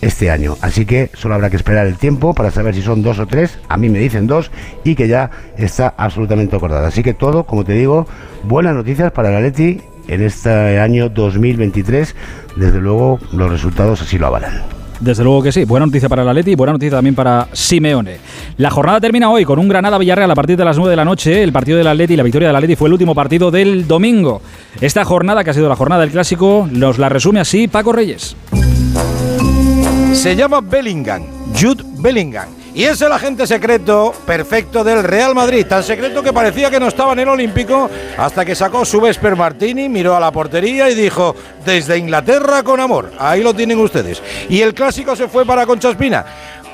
este 0.00 0.32
año. 0.32 0.56
Así 0.62 0.84
que 0.84 1.10
solo 1.14 1.36
habrá 1.36 1.48
que 1.48 1.54
esperar 1.54 1.86
el 1.86 1.94
tiempo 1.94 2.34
para 2.34 2.50
saber 2.50 2.74
si 2.74 2.82
son 2.82 3.04
dos 3.04 3.20
o 3.20 3.26
tres. 3.28 3.60
A 3.68 3.76
mí 3.76 3.88
me 3.88 4.00
dicen 4.00 4.26
dos 4.26 4.50
y 4.82 4.96
que 4.96 5.06
ya 5.06 5.30
está 5.56 5.94
absolutamente 5.96 6.56
acordada. 6.56 6.88
Así 6.88 7.04
que 7.04 7.14
todo, 7.14 7.44
como 7.44 7.62
te 7.62 7.74
digo, 7.74 8.08
buenas 8.42 8.74
noticias 8.74 9.12
para 9.12 9.28
el 9.28 9.36
Atleti 9.36 9.80
en 10.08 10.22
este 10.24 10.80
año 10.80 11.08
2023. 11.08 12.16
Desde 12.56 12.80
luego, 12.80 13.20
los 13.30 13.48
resultados 13.48 14.02
así 14.02 14.18
lo 14.18 14.26
avalan. 14.26 14.79
Desde 15.00 15.24
luego 15.24 15.42
que 15.42 15.50
sí. 15.50 15.64
Buena 15.64 15.86
noticia 15.86 16.08
para 16.08 16.22
el 16.22 16.28
Atleti 16.28 16.52
y 16.52 16.54
buena 16.54 16.74
noticia 16.74 16.98
también 16.98 17.14
para 17.14 17.48
Simeone. 17.52 18.18
La 18.58 18.70
jornada 18.70 19.00
termina 19.00 19.30
hoy 19.30 19.44
con 19.44 19.58
un 19.58 19.68
Granada-Villarreal 19.68 20.30
a 20.30 20.34
partir 20.34 20.56
de 20.56 20.64
las 20.64 20.76
9 20.76 20.90
de 20.90 20.96
la 20.96 21.04
noche. 21.04 21.42
El 21.42 21.52
partido 21.52 21.78
del 21.78 21.86
Atleti 21.86 22.14
y 22.14 22.16
la 22.16 22.22
victoria 22.22 22.48
del 22.48 22.56
Atleti 22.56 22.76
fue 22.76 22.88
el 22.88 22.92
último 22.92 23.14
partido 23.14 23.50
del 23.50 23.88
domingo. 23.88 24.42
Esta 24.80 25.04
jornada, 25.04 25.42
que 25.42 25.50
ha 25.50 25.54
sido 25.54 25.68
la 25.68 25.76
jornada 25.76 26.02
del 26.02 26.10
Clásico, 26.10 26.68
nos 26.70 26.98
la 26.98 27.08
resume 27.08 27.40
así 27.40 27.66
Paco 27.66 27.92
Reyes. 27.92 28.36
Se 30.12 30.36
llama 30.36 30.60
Bellingham, 30.60 31.22
Jude 31.58 31.82
Bellingham. 31.98 32.59
Y 32.72 32.84
es 32.84 33.02
el 33.02 33.10
agente 33.10 33.46
secreto 33.46 34.14
perfecto 34.24 34.84
del 34.84 35.02
Real 35.02 35.34
Madrid, 35.34 35.66
tan 35.66 35.82
secreto 35.82 36.22
que 36.22 36.32
parecía 36.32 36.70
que 36.70 36.78
no 36.78 36.86
estaba 36.86 37.12
en 37.14 37.18
el 37.18 37.28
Olímpico 37.28 37.90
hasta 38.16 38.44
que 38.44 38.54
sacó 38.54 38.84
su 38.84 39.00
Vesper 39.00 39.34
Martini, 39.34 39.88
miró 39.88 40.14
a 40.14 40.20
la 40.20 40.30
portería 40.30 40.88
y 40.88 40.94
dijo, 40.94 41.34
desde 41.64 41.98
Inglaterra 41.98 42.62
con 42.62 42.78
amor, 42.78 43.10
ahí 43.18 43.42
lo 43.42 43.54
tienen 43.54 43.80
ustedes. 43.80 44.22
Y 44.48 44.60
el 44.60 44.72
clásico 44.72 45.16
se 45.16 45.26
fue 45.26 45.44
para 45.44 45.66
Concha 45.66 45.90
Espina. 45.90 46.24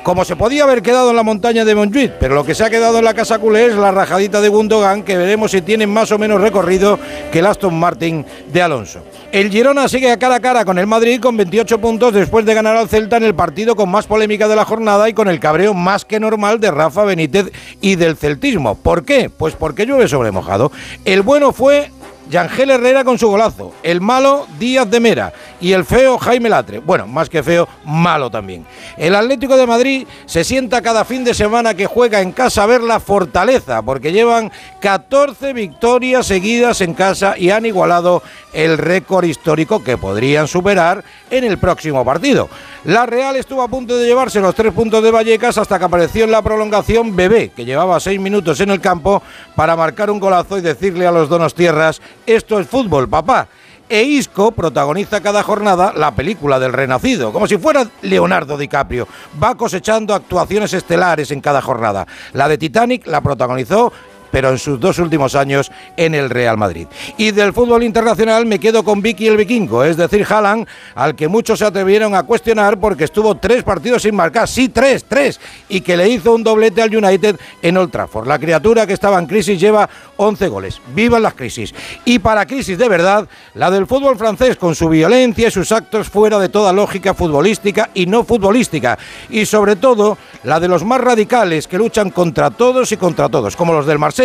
Como 0.06 0.24
se 0.24 0.36
podía 0.36 0.62
haber 0.62 0.82
quedado 0.82 1.10
en 1.10 1.16
la 1.16 1.24
montaña 1.24 1.64
de 1.64 1.74
Montjuic, 1.74 2.12
pero 2.20 2.36
lo 2.36 2.44
que 2.44 2.54
se 2.54 2.62
ha 2.62 2.70
quedado 2.70 3.00
en 3.00 3.04
la 3.04 3.12
casa 3.12 3.40
culé 3.40 3.66
es 3.66 3.74
la 3.74 3.90
rajadita 3.90 4.40
de 4.40 4.48
Gundogan, 4.48 5.02
que 5.02 5.16
veremos 5.16 5.50
si 5.50 5.62
tiene 5.62 5.88
más 5.88 6.12
o 6.12 6.18
menos 6.18 6.40
recorrido 6.40 6.96
que 7.32 7.40
el 7.40 7.46
Aston 7.46 7.76
Martin 7.76 8.24
de 8.52 8.62
Alonso. 8.62 9.00
El 9.32 9.50
Girona 9.50 9.88
sigue 9.88 10.12
a 10.12 10.16
cara 10.16 10.36
a 10.36 10.40
cara 10.40 10.64
con 10.64 10.78
el 10.78 10.86
Madrid 10.86 11.20
con 11.20 11.36
28 11.36 11.80
puntos 11.80 12.14
después 12.14 12.46
de 12.46 12.54
ganar 12.54 12.76
al 12.76 12.88
Celta 12.88 13.16
en 13.16 13.24
el 13.24 13.34
partido 13.34 13.74
con 13.74 13.90
más 13.90 14.06
polémica 14.06 14.46
de 14.46 14.54
la 14.54 14.64
jornada 14.64 15.08
y 15.08 15.12
con 15.12 15.26
el 15.26 15.40
cabreo 15.40 15.74
más 15.74 16.04
que 16.04 16.20
normal 16.20 16.60
de 16.60 16.70
Rafa 16.70 17.02
Benítez 17.02 17.50
y 17.80 17.96
del 17.96 18.16
celtismo. 18.16 18.76
¿Por 18.76 19.04
qué? 19.04 19.28
Pues 19.28 19.56
porque 19.56 19.86
llueve 19.86 20.06
sobre 20.06 20.30
mojado. 20.30 20.70
El 21.04 21.22
bueno 21.22 21.52
fue 21.52 21.90
Yangel 22.28 22.70
Herrera 22.70 23.04
con 23.04 23.18
su 23.18 23.28
golazo, 23.28 23.72
el 23.82 24.00
malo 24.00 24.46
Díaz 24.58 24.90
de 24.90 25.00
Mera 25.00 25.32
y 25.60 25.72
el 25.72 25.84
feo 25.84 26.18
Jaime 26.18 26.48
Latre. 26.48 26.80
Bueno, 26.80 27.06
más 27.06 27.28
que 27.28 27.42
feo, 27.42 27.68
malo 27.84 28.30
también. 28.30 28.66
El 28.96 29.14
Atlético 29.14 29.56
de 29.56 29.66
Madrid 29.66 30.06
se 30.26 30.44
sienta 30.44 30.82
cada 30.82 31.04
fin 31.04 31.24
de 31.24 31.34
semana 31.34 31.74
que 31.74 31.86
juega 31.86 32.20
en 32.20 32.32
casa 32.32 32.64
a 32.64 32.66
ver 32.66 32.82
la 32.82 33.00
fortaleza, 33.00 33.82
porque 33.82 34.12
llevan 34.12 34.50
14 34.80 35.52
victorias 35.52 36.26
seguidas 36.26 36.80
en 36.80 36.94
casa 36.94 37.38
y 37.38 37.50
han 37.50 37.64
igualado 37.66 38.22
el 38.52 38.78
récord 38.78 39.24
histórico 39.24 39.84
que 39.84 39.96
podrían 39.96 40.48
superar 40.48 41.04
en 41.30 41.44
el 41.44 41.58
próximo 41.58 42.04
partido. 42.04 42.48
La 42.84 43.04
Real 43.04 43.36
estuvo 43.36 43.62
a 43.62 43.68
punto 43.68 43.96
de 43.96 44.06
llevarse 44.06 44.40
los 44.40 44.54
tres 44.54 44.72
puntos 44.72 45.02
de 45.02 45.10
Vallecas 45.10 45.58
hasta 45.58 45.78
que 45.78 45.84
apareció 45.84 46.24
en 46.24 46.30
la 46.30 46.42
prolongación 46.42 47.16
Bebé, 47.16 47.50
que 47.50 47.64
llevaba 47.64 47.98
seis 47.98 48.20
minutos 48.20 48.60
en 48.60 48.70
el 48.70 48.80
campo 48.80 49.22
para 49.56 49.76
marcar 49.76 50.10
un 50.10 50.20
golazo 50.20 50.56
y 50.56 50.60
decirle 50.60 51.06
a 51.06 51.10
los 51.10 51.28
donos 51.28 51.54
tierras, 51.54 52.00
esto 52.26 52.58
es 52.58 52.66
fútbol, 52.66 53.08
papá. 53.08 53.48
E 53.88 54.02
Isco 54.02 54.50
protagoniza 54.50 55.20
cada 55.20 55.44
jornada 55.44 55.92
la 55.94 56.10
película 56.10 56.58
del 56.58 56.72
Renacido, 56.72 57.32
como 57.32 57.46
si 57.46 57.56
fuera 57.56 57.86
Leonardo 58.02 58.58
DiCaprio. 58.58 59.06
Va 59.40 59.54
cosechando 59.54 60.12
actuaciones 60.12 60.72
estelares 60.74 61.30
en 61.30 61.40
cada 61.40 61.62
jornada. 61.62 62.06
La 62.32 62.48
de 62.48 62.58
Titanic 62.58 63.06
la 63.06 63.20
protagonizó 63.20 63.92
pero 64.30 64.50
en 64.50 64.58
sus 64.58 64.78
dos 64.80 64.98
últimos 64.98 65.34
años 65.34 65.70
en 65.96 66.14
el 66.14 66.30
Real 66.30 66.56
Madrid. 66.56 66.86
Y 67.16 67.30
del 67.30 67.52
fútbol 67.52 67.82
internacional 67.82 68.46
me 68.46 68.58
quedo 68.58 68.84
con 68.84 69.02
Vicky 69.02 69.26
el 69.26 69.36
Vikingo, 69.36 69.84
es 69.84 69.96
decir, 69.96 70.26
Haaland, 70.28 70.66
al 70.94 71.14
que 71.14 71.28
muchos 71.28 71.58
se 71.58 71.64
atrevieron 71.64 72.14
a 72.14 72.22
cuestionar 72.22 72.78
porque 72.78 73.04
estuvo 73.04 73.34
tres 73.36 73.62
partidos 73.62 74.02
sin 74.02 74.14
marcar, 74.14 74.48
sí, 74.48 74.68
tres, 74.68 75.04
tres, 75.08 75.40
y 75.68 75.80
que 75.80 75.96
le 75.96 76.08
hizo 76.08 76.34
un 76.34 76.42
doblete 76.42 76.82
al 76.82 76.94
United 76.94 77.36
en 77.62 77.76
Old 77.76 77.90
Trafford. 77.90 78.26
La 78.26 78.38
criatura 78.38 78.86
que 78.86 78.92
estaba 78.92 79.18
en 79.18 79.26
crisis 79.26 79.60
lleva 79.60 79.88
11 80.16 80.48
goles. 80.48 80.80
¡Vivan 80.94 81.22
las 81.22 81.34
crisis! 81.34 81.74
Y 82.04 82.18
para 82.18 82.46
crisis 82.46 82.78
de 82.78 82.88
verdad, 82.88 83.28
la 83.54 83.70
del 83.70 83.86
fútbol 83.86 84.16
francés 84.16 84.56
con 84.56 84.74
su 84.74 84.88
violencia 84.88 85.48
y 85.48 85.50
sus 85.50 85.72
actos 85.72 86.08
fuera 86.08 86.38
de 86.38 86.48
toda 86.48 86.72
lógica 86.72 87.14
futbolística 87.14 87.90
y 87.94 88.06
no 88.06 88.24
futbolística. 88.24 88.98
Y 89.30 89.46
sobre 89.46 89.76
todo, 89.76 90.18
la 90.44 90.60
de 90.60 90.68
los 90.68 90.84
más 90.84 91.00
radicales 91.00 91.66
que 91.68 91.78
luchan 91.78 92.10
contra 92.10 92.50
todos 92.50 92.92
y 92.92 92.96
contra 92.96 93.28
todos, 93.28 93.56
como 93.56 93.72
los 93.72 93.86
del 93.86 93.98
Marsella, 93.98 94.15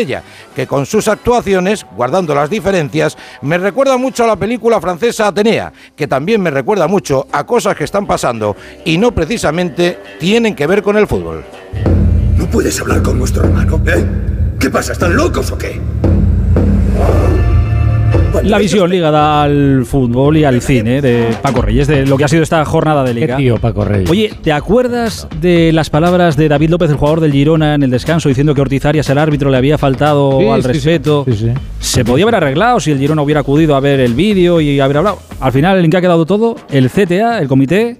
que 0.55 0.67
con 0.67 0.85
sus 0.85 1.07
actuaciones, 1.09 1.85
guardando 1.95 2.33
las 2.33 2.49
diferencias, 2.49 3.17
me 3.41 3.57
recuerda 3.57 3.97
mucho 3.97 4.23
a 4.23 4.27
la 4.27 4.35
película 4.37 4.79
francesa 4.79 5.27
Atenea, 5.27 5.73
que 5.95 6.07
también 6.07 6.41
me 6.41 6.49
recuerda 6.49 6.87
mucho 6.87 7.27
a 7.31 7.45
cosas 7.45 7.75
que 7.75 7.83
están 7.83 8.07
pasando 8.07 8.55
y 8.85 8.97
no 8.97 9.11
precisamente 9.11 9.99
tienen 10.17 10.55
que 10.55 10.65
ver 10.65 10.81
con 10.81 10.97
el 10.97 11.07
fútbol. 11.07 11.43
¿No 12.37 12.45
puedes 12.45 12.79
hablar 12.79 13.01
con 13.01 13.19
nuestro 13.19 13.43
hermano? 13.43 13.81
¿Eh? 13.85 14.05
¿Qué 14.59 14.69
pasa? 14.69 14.93
¿Están 14.93 15.15
locos 15.15 15.51
o 15.51 15.57
qué? 15.57 15.81
La 18.43 18.57
visión 18.57 18.89
ligada 18.89 19.43
al 19.43 19.85
fútbol 19.85 20.37
y 20.37 20.43
al 20.43 20.61
cine 20.61 21.01
de 21.01 21.27
Paco 21.41 21.61
Reyes, 21.61 21.87
de 21.87 22.05
lo 22.05 22.17
que 22.17 22.23
ha 22.25 22.27
sido 22.27 22.43
esta 22.43 22.63
jornada 22.65 23.03
de 23.03 23.13
liga. 23.13 23.37
Qué 23.37 23.43
tío, 23.43 23.57
Paco 23.57 23.85
Reyes. 23.85 24.09
Oye, 24.09 24.31
¿te 24.41 24.51
acuerdas 24.51 25.27
de 25.39 25.71
las 25.71 25.89
palabras 25.89 26.37
de 26.37 26.49
David 26.49 26.69
López, 26.71 26.89
el 26.89 26.95
jugador 26.97 27.19
del 27.19 27.31
Girona, 27.31 27.75
en 27.75 27.83
el 27.83 27.91
descanso, 27.91 28.29
diciendo 28.29 28.55
que 28.55 28.61
Ortiz 28.61 28.85
Arias, 28.85 29.09
el 29.09 29.17
árbitro, 29.17 29.49
le 29.51 29.57
había 29.57 29.77
faltado 29.77 30.39
Sí, 30.39 30.47
al 30.47 30.61
sí, 30.63 30.67
respeto? 30.67 31.25
sí, 31.27 31.33
sí. 31.35 31.47
Se 31.79 32.03
podía 32.05 32.23
haber 32.25 32.35
arreglado 32.35 32.79
si 32.79 32.91
el 32.91 32.99
Girona 32.99 33.21
hubiera 33.21 33.41
acudido 33.41 33.75
a 33.75 33.79
ver 33.79 33.99
el 33.99 34.13
vídeo 34.13 34.59
y 34.61 34.79
haber 34.79 34.97
hablado. 34.97 35.19
Al 35.39 35.51
final, 35.51 35.83
¿en 35.83 35.91
qué 35.91 35.97
ha 35.97 36.01
quedado 36.01 36.25
todo? 36.25 36.55
El 36.71 36.89
CTA, 36.89 37.39
el 37.39 37.47
comité, 37.47 37.97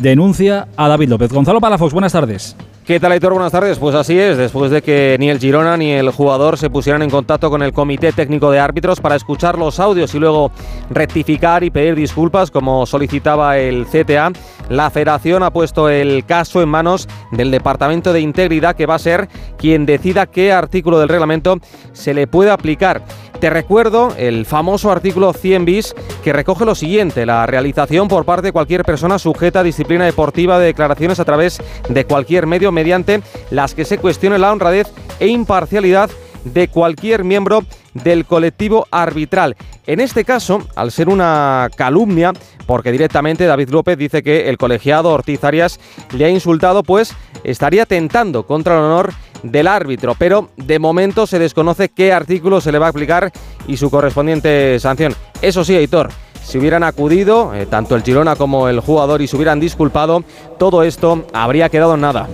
denuncia 0.00 0.68
a 0.76 0.88
David 0.88 1.08
López. 1.08 1.32
Gonzalo 1.32 1.60
Palafox, 1.60 1.92
buenas 1.92 2.12
tardes. 2.12 2.56
¿Qué 2.90 2.98
tal, 2.98 3.12
Aitor? 3.12 3.32
Buenas 3.32 3.52
tardes. 3.52 3.78
Pues 3.78 3.94
así 3.94 4.18
es, 4.18 4.36
después 4.36 4.72
de 4.72 4.82
que 4.82 5.16
ni 5.20 5.30
el 5.30 5.38
Girona 5.38 5.76
ni 5.76 5.92
el 5.92 6.10
jugador 6.10 6.58
se 6.58 6.70
pusieran 6.70 7.02
en 7.02 7.10
contacto 7.10 7.48
con 7.48 7.62
el 7.62 7.72
Comité 7.72 8.10
Técnico 8.12 8.50
de 8.50 8.58
Árbitros 8.58 9.00
para 9.00 9.14
escuchar 9.14 9.58
los 9.58 9.78
audios 9.78 10.12
y 10.14 10.18
luego 10.18 10.50
rectificar 10.90 11.62
y 11.62 11.70
pedir 11.70 11.94
disculpas, 11.94 12.50
como 12.50 12.86
solicitaba 12.86 13.58
el 13.58 13.86
CTA, 13.86 14.32
la 14.70 14.90
Federación 14.90 15.44
ha 15.44 15.52
puesto 15.52 15.88
el 15.88 16.24
caso 16.24 16.62
en 16.62 16.68
manos 16.68 17.06
del 17.30 17.52
Departamento 17.52 18.12
de 18.12 18.22
Integridad, 18.22 18.74
que 18.74 18.86
va 18.86 18.96
a 18.96 18.98
ser 18.98 19.28
quien 19.56 19.86
decida 19.86 20.26
qué 20.26 20.52
artículo 20.52 20.98
del 20.98 21.08
reglamento 21.08 21.58
se 21.92 22.12
le 22.12 22.26
puede 22.26 22.50
aplicar. 22.50 23.02
Te 23.40 23.48
recuerdo 23.48 24.12
el 24.18 24.44
famoso 24.44 24.92
artículo 24.92 25.32
100 25.32 25.64
bis 25.64 25.94
que 26.22 26.34
recoge 26.34 26.66
lo 26.66 26.74
siguiente, 26.74 27.24
la 27.24 27.46
realización 27.46 28.06
por 28.06 28.26
parte 28.26 28.48
de 28.48 28.52
cualquier 28.52 28.84
persona 28.84 29.18
sujeta 29.18 29.60
a 29.60 29.62
disciplina 29.62 30.04
deportiva 30.04 30.58
de 30.58 30.66
declaraciones 30.66 31.20
a 31.20 31.24
través 31.24 31.58
de 31.88 32.04
cualquier 32.04 32.46
medio 32.46 32.70
mediante 32.70 33.22
las 33.50 33.74
que 33.74 33.86
se 33.86 33.96
cuestione 33.96 34.38
la 34.38 34.52
honradez 34.52 34.88
e 35.20 35.28
imparcialidad 35.28 36.10
de 36.44 36.68
cualquier 36.68 37.24
miembro 37.24 37.64
del 37.94 38.26
colectivo 38.26 38.86
arbitral. 38.90 39.56
En 39.86 40.00
este 40.00 40.26
caso, 40.26 40.60
al 40.76 40.92
ser 40.92 41.08
una 41.08 41.70
calumnia, 41.74 42.34
porque 42.66 42.92
directamente 42.92 43.46
David 43.46 43.70
López 43.70 43.96
dice 43.96 44.22
que 44.22 44.50
el 44.50 44.58
colegiado 44.58 45.10
Ortiz 45.10 45.42
Arias 45.44 45.80
le 46.12 46.26
ha 46.26 46.28
insultado, 46.28 46.82
pues 46.82 47.14
estaría 47.42 47.86
tentando 47.86 48.46
contra 48.46 48.74
el 48.74 48.84
honor 48.84 49.12
del 49.42 49.66
árbitro, 49.66 50.14
pero 50.18 50.50
de 50.56 50.78
momento 50.78 51.26
se 51.26 51.38
desconoce 51.38 51.88
qué 51.88 52.12
artículo 52.12 52.60
se 52.60 52.72
le 52.72 52.78
va 52.78 52.86
a 52.86 52.90
aplicar 52.90 53.32
y 53.66 53.76
su 53.76 53.90
correspondiente 53.90 54.78
sanción. 54.80 55.14
Eso 55.42 55.64
sí, 55.64 55.76
Aitor, 55.76 56.10
si 56.42 56.58
hubieran 56.58 56.82
acudido, 56.82 57.54
eh, 57.54 57.66
tanto 57.66 57.96
el 57.96 58.02
Girona 58.02 58.36
como 58.36 58.68
el 58.68 58.80
jugador, 58.80 59.22
y 59.22 59.26
se 59.26 59.36
hubieran 59.36 59.60
disculpado, 59.60 60.24
todo 60.58 60.82
esto 60.82 61.26
habría 61.32 61.68
quedado 61.68 61.94
en 61.94 62.00
nada. 62.00 62.28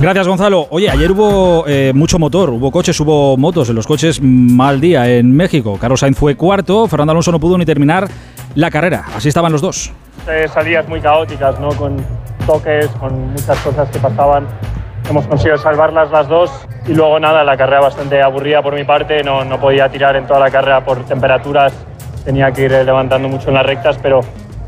Gracias, 0.00 0.26
Gonzalo. 0.26 0.66
Oye, 0.70 0.90
ayer 0.90 1.12
hubo 1.12 1.64
eh, 1.68 1.92
mucho 1.94 2.18
motor, 2.18 2.50
hubo 2.50 2.72
coches, 2.72 2.98
hubo 2.98 3.36
motos. 3.36 3.68
En 3.68 3.76
los 3.76 3.86
coches, 3.86 4.20
mal 4.20 4.80
día 4.80 5.08
en 5.08 5.34
México. 5.34 5.78
Carlos 5.80 6.00
Sainz 6.00 6.18
fue 6.18 6.34
cuarto, 6.34 6.88
Fernando 6.88 7.12
Alonso 7.12 7.30
no 7.30 7.38
pudo 7.38 7.56
ni 7.56 7.64
terminar 7.64 8.08
la 8.56 8.70
carrera. 8.70 9.04
Así 9.14 9.28
estaban 9.28 9.52
los 9.52 9.60
dos. 9.60 9.92
Eh, 10.28 10.48
salidas 10.52 10.88
muy 10.88 11.00
caóticas, 11.00 11.58
¿no? 11.60 11.68
Con 11.70 12.04
toques, 12.46 12.88
con 12.98 13.30
muchas 13.30 13.58
cosas 13.58 13.88
que 13.90 13.98
pasaban. 14.00 14.46
Hemos 15.08 15.26
conseguido 15.26 15.58
salvarlas 15.58 16.10
las 16.10 16.28
dos 16.28 16.50
Y 16.86 16.94
luego 16.94 17.18
nada, 17.20 17.44
la 17.44 17.56
carrera 17.56 17.80
bastante 17.80 18.20
aburrida 18.22 18.62
por 18.62 18.74
mi 18.74 18.84
parte, 18.84 19.22
no, 19.22 19.44
no 19.44 19.60
podía 19.60 19.88
tirar 19.88 20.16
en 20.16 20.26
toda 20.26 20.40
la 20.40 20.50
carrera 20.50 20.84
por 20.84 21.04
temperaturas, 21.04 21.72
tenía 22.24 22.50
que 22.52 22.62
ir 22.62 22.72
levantando 22.72 23.28
mucho 23.28 23.48
en 23.48 23.54
las 23.54 23.66
rectas, 23.66 23.98
pero 24.02 24.20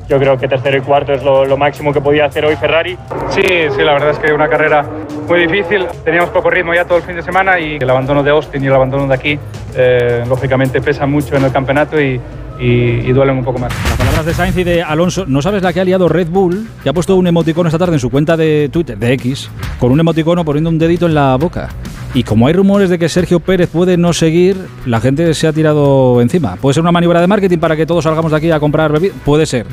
yo 0.08 0.18
creo 0.18 0.36
que 0.36 0.46
tercero 0.48 0.76
y 0.76 0.80
cuarto 0.80 1.12
es 1.12 1.22
lo, 1.22 1.44
lo 1.44 1.56
máximo 1.56 1.92
que 1.92 2.00
podía 2.00 2.26
hacer 2.26 2.44
hoy 2.44 2.56
Ferrari. 2.56 2.96
Sí, 3.30 3.42
sí, 3.42 3.82
la 3.82 3.94
verdad 3.94 4.10
es 4.10 4.18
que 4.18 4.32
una 4.32 4.48
carrera 4.48 4.84
muy 5.28 5.46
difícil. 5.46 5.86
Teníamos 6.04 6.30
poco 6.30 6.50
ritmo 6.50 6.74
ya 6.74 6.84
todo 6.84 6.98
el 6.98 7.04
fin 7.04 7.16
de 7.16 7.22
semana 7.22 7.58
y 7.58 7.76
el 7.76 7.88
abandono 7.88 8.22
de 8.22 8.30
Austin 8.30 8.62
y 8.62 8.66
el 8.66 8.74
abandono 8.74 9.06
de 9.06 9.14
aquí, 9.14 9.38
eh, 9.74 10.24
lógicamente, 10.28 10.80
pesan 10.80 11.10
mucho 11.10 11.36
en 11.36 11.44
el 11.44 11.52
campeonato 11.52 12.00
y, 12.00 12.20
y, 12.58 13.12
duelen 13.12 13.38
un 13.38 13.44
poco 13.44 13.58
más. 13.58 13.72
Las 13.84 13.98
palabras 13.98 14.26
de 14.26 14.34
Sainz 14.34 14.56
y 14.56 14.64
de 14.64 14.82
Alonso, 14.82 15.24
¿no 15.26 15.42
sabes 15.42 15.62
la 15.62 15.72
que 15.72 15.80
ha 15.80 15.84
liado 15.84 16.08
Red 16.08 16.28
Bull? 16.28 16.68
Que 16.82 16.88
ha 16.88 16.92
puesto 16.92 17.16
un 17.16 17.26
emoticono 17.26 17.68
esta 17.68 17.78
tarde 17.78 17.94
en 17.94 18.00
su 18.00 18.10
cuenta 18.10 18.36
de 18.36 18.68
Twitter, 18.72 18.96
de 18.98 19.12
X, 19.14 19.50
con 19.78 19.92
un 19.92 20.00
emoticono 20.00 20.44
poniendo 20.44 20.70
un 20.70 20.78
dedito 20.78 21.06
en 21.06 21.14
la 21.14 21.36
boca. 21.36 21.70
Y 22.14 22.22
como 22.22 22.46
hay 22.46 22.52
rumores 22.52 22.90
de 22.90 22.98
que 22.98 23.08
Sergio 23.08 23.40
Pérez 23.40 23.68
puede 23.68 23.96
no 23.96 24.12
seguir, 24.12 24.56
la 24.86 25.00
gente 25.00 25.34
se 25.34 25.48
ha 25.48 25.52
tirado 25.52 26.20
encima. 26.20 26.54
¿Puede 26.56 26.74
ser 26.74 26.82
una 26.82 26.92
maniobra 26.92 27.20
de 27.20 27.26
marketing 27.26 27.58
para 27.58 27.74
que 27.74 27.86
todos 27.86 28.04
salgamos 28.04 28.30
de 28.30 28.36
aquí 28.38 28.50
a 28.52 28.60
comprar 28.60 28.92
bebidas? 28.92 29.16
Puede 29.24 29.46
ser. 29.46 29.66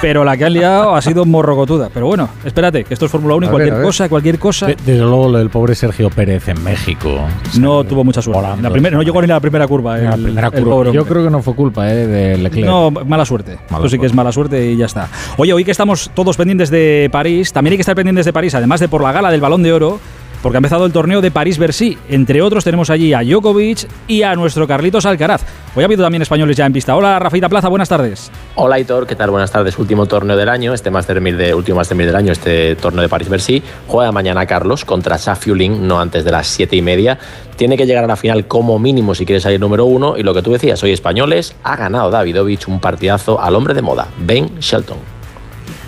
Pero 0.00 0.22
la 0.22 0.36
que 0.36 0.44
han 0.44 0.52
liado 0.52 0.94
ha 0.94 1.02
sido 1.02 1.24
morrocotuda. 1.24 1.88
Pero 1.92 2.06
bueno, 2.06 2.28
espérate, 2.44 2.84
que 2.84 2.94
esto 2.94 3.06
es 3.06 3.10
Fórmula 3.10 3.34
1 3.36 3.46
y 3.46 3.48
A 3.48 3.50
cualquier 3.50 3.74
ver. 3.74 3.82
cosa, 3.82 4.08
cualquier 4.08 4.38
cosa. 4.38 4.66
De- 4.66 4.76
desde 4.86 5.00
luego 5.00 5.32
del 5.32 5.50
pobre 5.50 5.74
Sergio 5.74 6.10
Pérez 6.10 6.46
en 6.48 6.62
México. 6.62 7.10
No 7.58 7.82
tuvo 7.82 8.04
mucha 8.04 8.22
suerte. 8.22 8.46
En 8.56 8.62
la 8.62 8.70
primera, 8.70 8.96
no 8.96 9.02
llegó 9.02 9.20
ni 9.20 9.24
a 9.30 9.34
la 9.34 9.40
primera 9.40 9.66
curva. 9.66 9.98
En 9.98 10.04
la 10.04 10.14
el- 10.14 10.22
primera 10.24 10.50
el 10.52 10.62
curva. 10.64 10.92
Yo 10.92 11.04
creo 11.06 11.24
que 11.24 11.30
no 11.30 11.42
fue 11.42 11.56
culpa 11.56 11.90
eh, 11.90 12.06
de 12.06 12.38
Leclerc. 12.38 12.66
No, 12.68 12.90
mala 12.92 13.24
suerte. 13.24 13.58
Mala 13.70 13.78
Esto 13.84 13.88
sí 13.88 13.98
que 13.98 14.06
es 14.06 14.14
mala 14.14 14.30
suerte 14.30 14.64
y 14.70 14.76
ya 14.76 14.86
está. 14.86 15.08
Oye, 15.38 15.52
hoy 15.52 15.64
que 15.64 15.72
estamos 15.72 16.10
todos 16.14 16.36
pendientes 16.36 16.70
de 16.70 17.08
París, 17.10 17.52
también 17.52 17.72
hay 17.72 17.78
que 17.78 17.82
estar 17.82 17.96
pendientes 17.96 18.26
de 18.26 18.32
París, 18.32 18.54
además 18.54 18.78
de 18.78 18.86
por 18.88 19.02
la 19.02 19.10
gala 19.10 19.32
del 19.32 19.40
Balón 19.40 19.62
de 19.64 19.72
Oro, 19.72 19.98
porque 20.44 20.58
ha 20.58 20.60
empezado 20.60 20.84
el 20.84 20.92
torneo 20.92 21.22
de 21.22 21.30
París-Bercy. 21.30 21.96
Entre 22.10 22.42
otros 22.42 22.64
tenemos 22.64 22.90
allí 22.90 23.14
a 23.14 23.22
Djokovic 23.22 23.88
y 24.06 24.24
a 24.24 24.34
nuestro 24.34 24.66
Carlitos 24.66 25.06
Alcaraz. 25.06 25.42
Hoy 25.74 25.82
ha 25.82 25.86
habido 25.86 26.02
también 26.02 26.20
españoles 26.20 26.54
ya 26.54 26.66
en 26.66 26.72
pista. 26.74 26.94
Hola, 26.94 27.18
Rafita 27.18 27.48
Plaza, 27.48 27.68
buenas 27.68 27.88
tardes. 27.88 28.30
Hola 28.56 28.78
Hitor, 28.78 29.06
¿qué 29.06 29.16
tal? 29.16 29.30
Buenas 29.30 29.50
tardes. 29.50 29.78
Último 29.78 30.04
torneo 30.04 30.36
del 30.36 30.50
año, 30.50 30.74
este 30.74 30.90
Master 30.90 31.22
1000 31.22 31.38
de 31.38 31.54
último 31.54 31.78
Master 31.78 31.96
1000 31.96 32.06
del 32.08 32.16
año, 32.16 32.32
este 32.32 32.76
torneo 32.76 33.00
de 33.00 33.08
París-Bercy. 33.08 33.62
Juega 33.88 34.12
mañana 34.12 34.44
Carlos 34.44 34.84
contra 34.84 35.16
Safiulin, 35.16 35.88
no 35.88 35.98
antes 35.98 36.26
de 36.26 36.30
las 36.30 36.46
7 36.46 36.76
y 36.76 36.82
media. 36.82 37.18
Tiene 37.56 37.78
que 37.78 37.86
llegar 37.86 38.04
a 38.04 38.06
la 38.06 38.16
final 38.16 38.46
como 38.46 38.78
mínimo 38.78 39.14
si 39.14 39.24
quiere 39.24 39.40
salir 39.40 39.58
número 39.58 39.86
uno. 39.86 40.18
Y 40.18 40.22
lo 40.24 40.34
que 40.34 40.42
tú 40.42 40.52
decías, 40.52 40.82
hoy 40.82 40.92
españoles, 40.92 41.56
ha 41.64 41.74
ganado 41.76 42.10
Davidovich 42.10 42.68
un 42.68 42.80
partidazo 42.80 43.40
al 43.40 43.54
hombre 43.54 43.72
de 43.72 43.80
moda, 43.80 44.08
Ben 44.18 44.58
Shelton. 44.60 44.98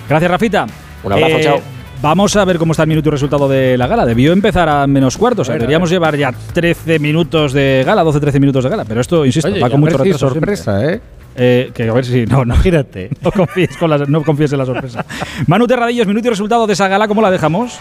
Gracias, 0.08 0.30
Rafita. 0.30 0.66
Un 1.04 1.12
abrazo, 1.12 1.36
Eh, 1.36 1.42
chao. 1.42 1.60
Vamos 2.02 2.36
a 2.36 2.44
ver 2.44 2.58
cómo 2.58 2.72
está 2.72 2.82
el 2.82 2.88
minuto 2.88 3.08
y 3.08 3.12
resultado 3.12 3.48
de 3.48 3.76
la 3.78 3.86
gala. 3.86 4.04
Debió 4.04 4.32
empezar 4.32 4.68
a 4.68 4.86
menos 4.86 5.16
cuartos. 5.16 5.48
O 5.48 5.50
sea, 5.50 5.54
deberíamos 5.54 5.90
llevar 5.90 6.16
ya 6.16 6.32
13 6.32 6.98
minutos 6.98 7.52
de 7.52 7.82
gala, 7.86 8.04
12-13 8.04 8.38
minutos 8.40 8.64
de 8.64 8.70
gala. 8.70 8.84
Pero 8.84 9.00
esto, 9.00 9.24
insisto, 9.24 9.50
Oye, 9.50 9.60
va 9.60 9.70
con 9.70 9.80
mucho 9.80 9.96
retraso. 9.98 10.30
siempre. 10.30 10.56
sorpresa, 10.56 10.92
¿eh? 10.92 11.00
Eh, 11.38 11.70
que 11.74 11.88
a 11.88 11.92
ver 11.92 12.04
si. 12.04 12.24
No, 12.26 12.44
no. 12.44 12.54
No 13.22 13.32
confíes, 13.32 13.76
con 13.76 14.10
no 14.10 14.22
confíes 14.22 14.52
en 14.52 14.58
la 14.58 14.66
sorpresa. 14.66 15.04
Manu 15.46 15.66
Terradillos, 15.66 16.06
minuto 16.06 16.28
y 16.28 16.30
resultado 16.30 16.66
de 16.66 16.72
esa 16.74 16.88
gala, 16.88 17.08
¿cómo 17.08 17.22
la 17.22 17.30
dejamos? 17.30 17.78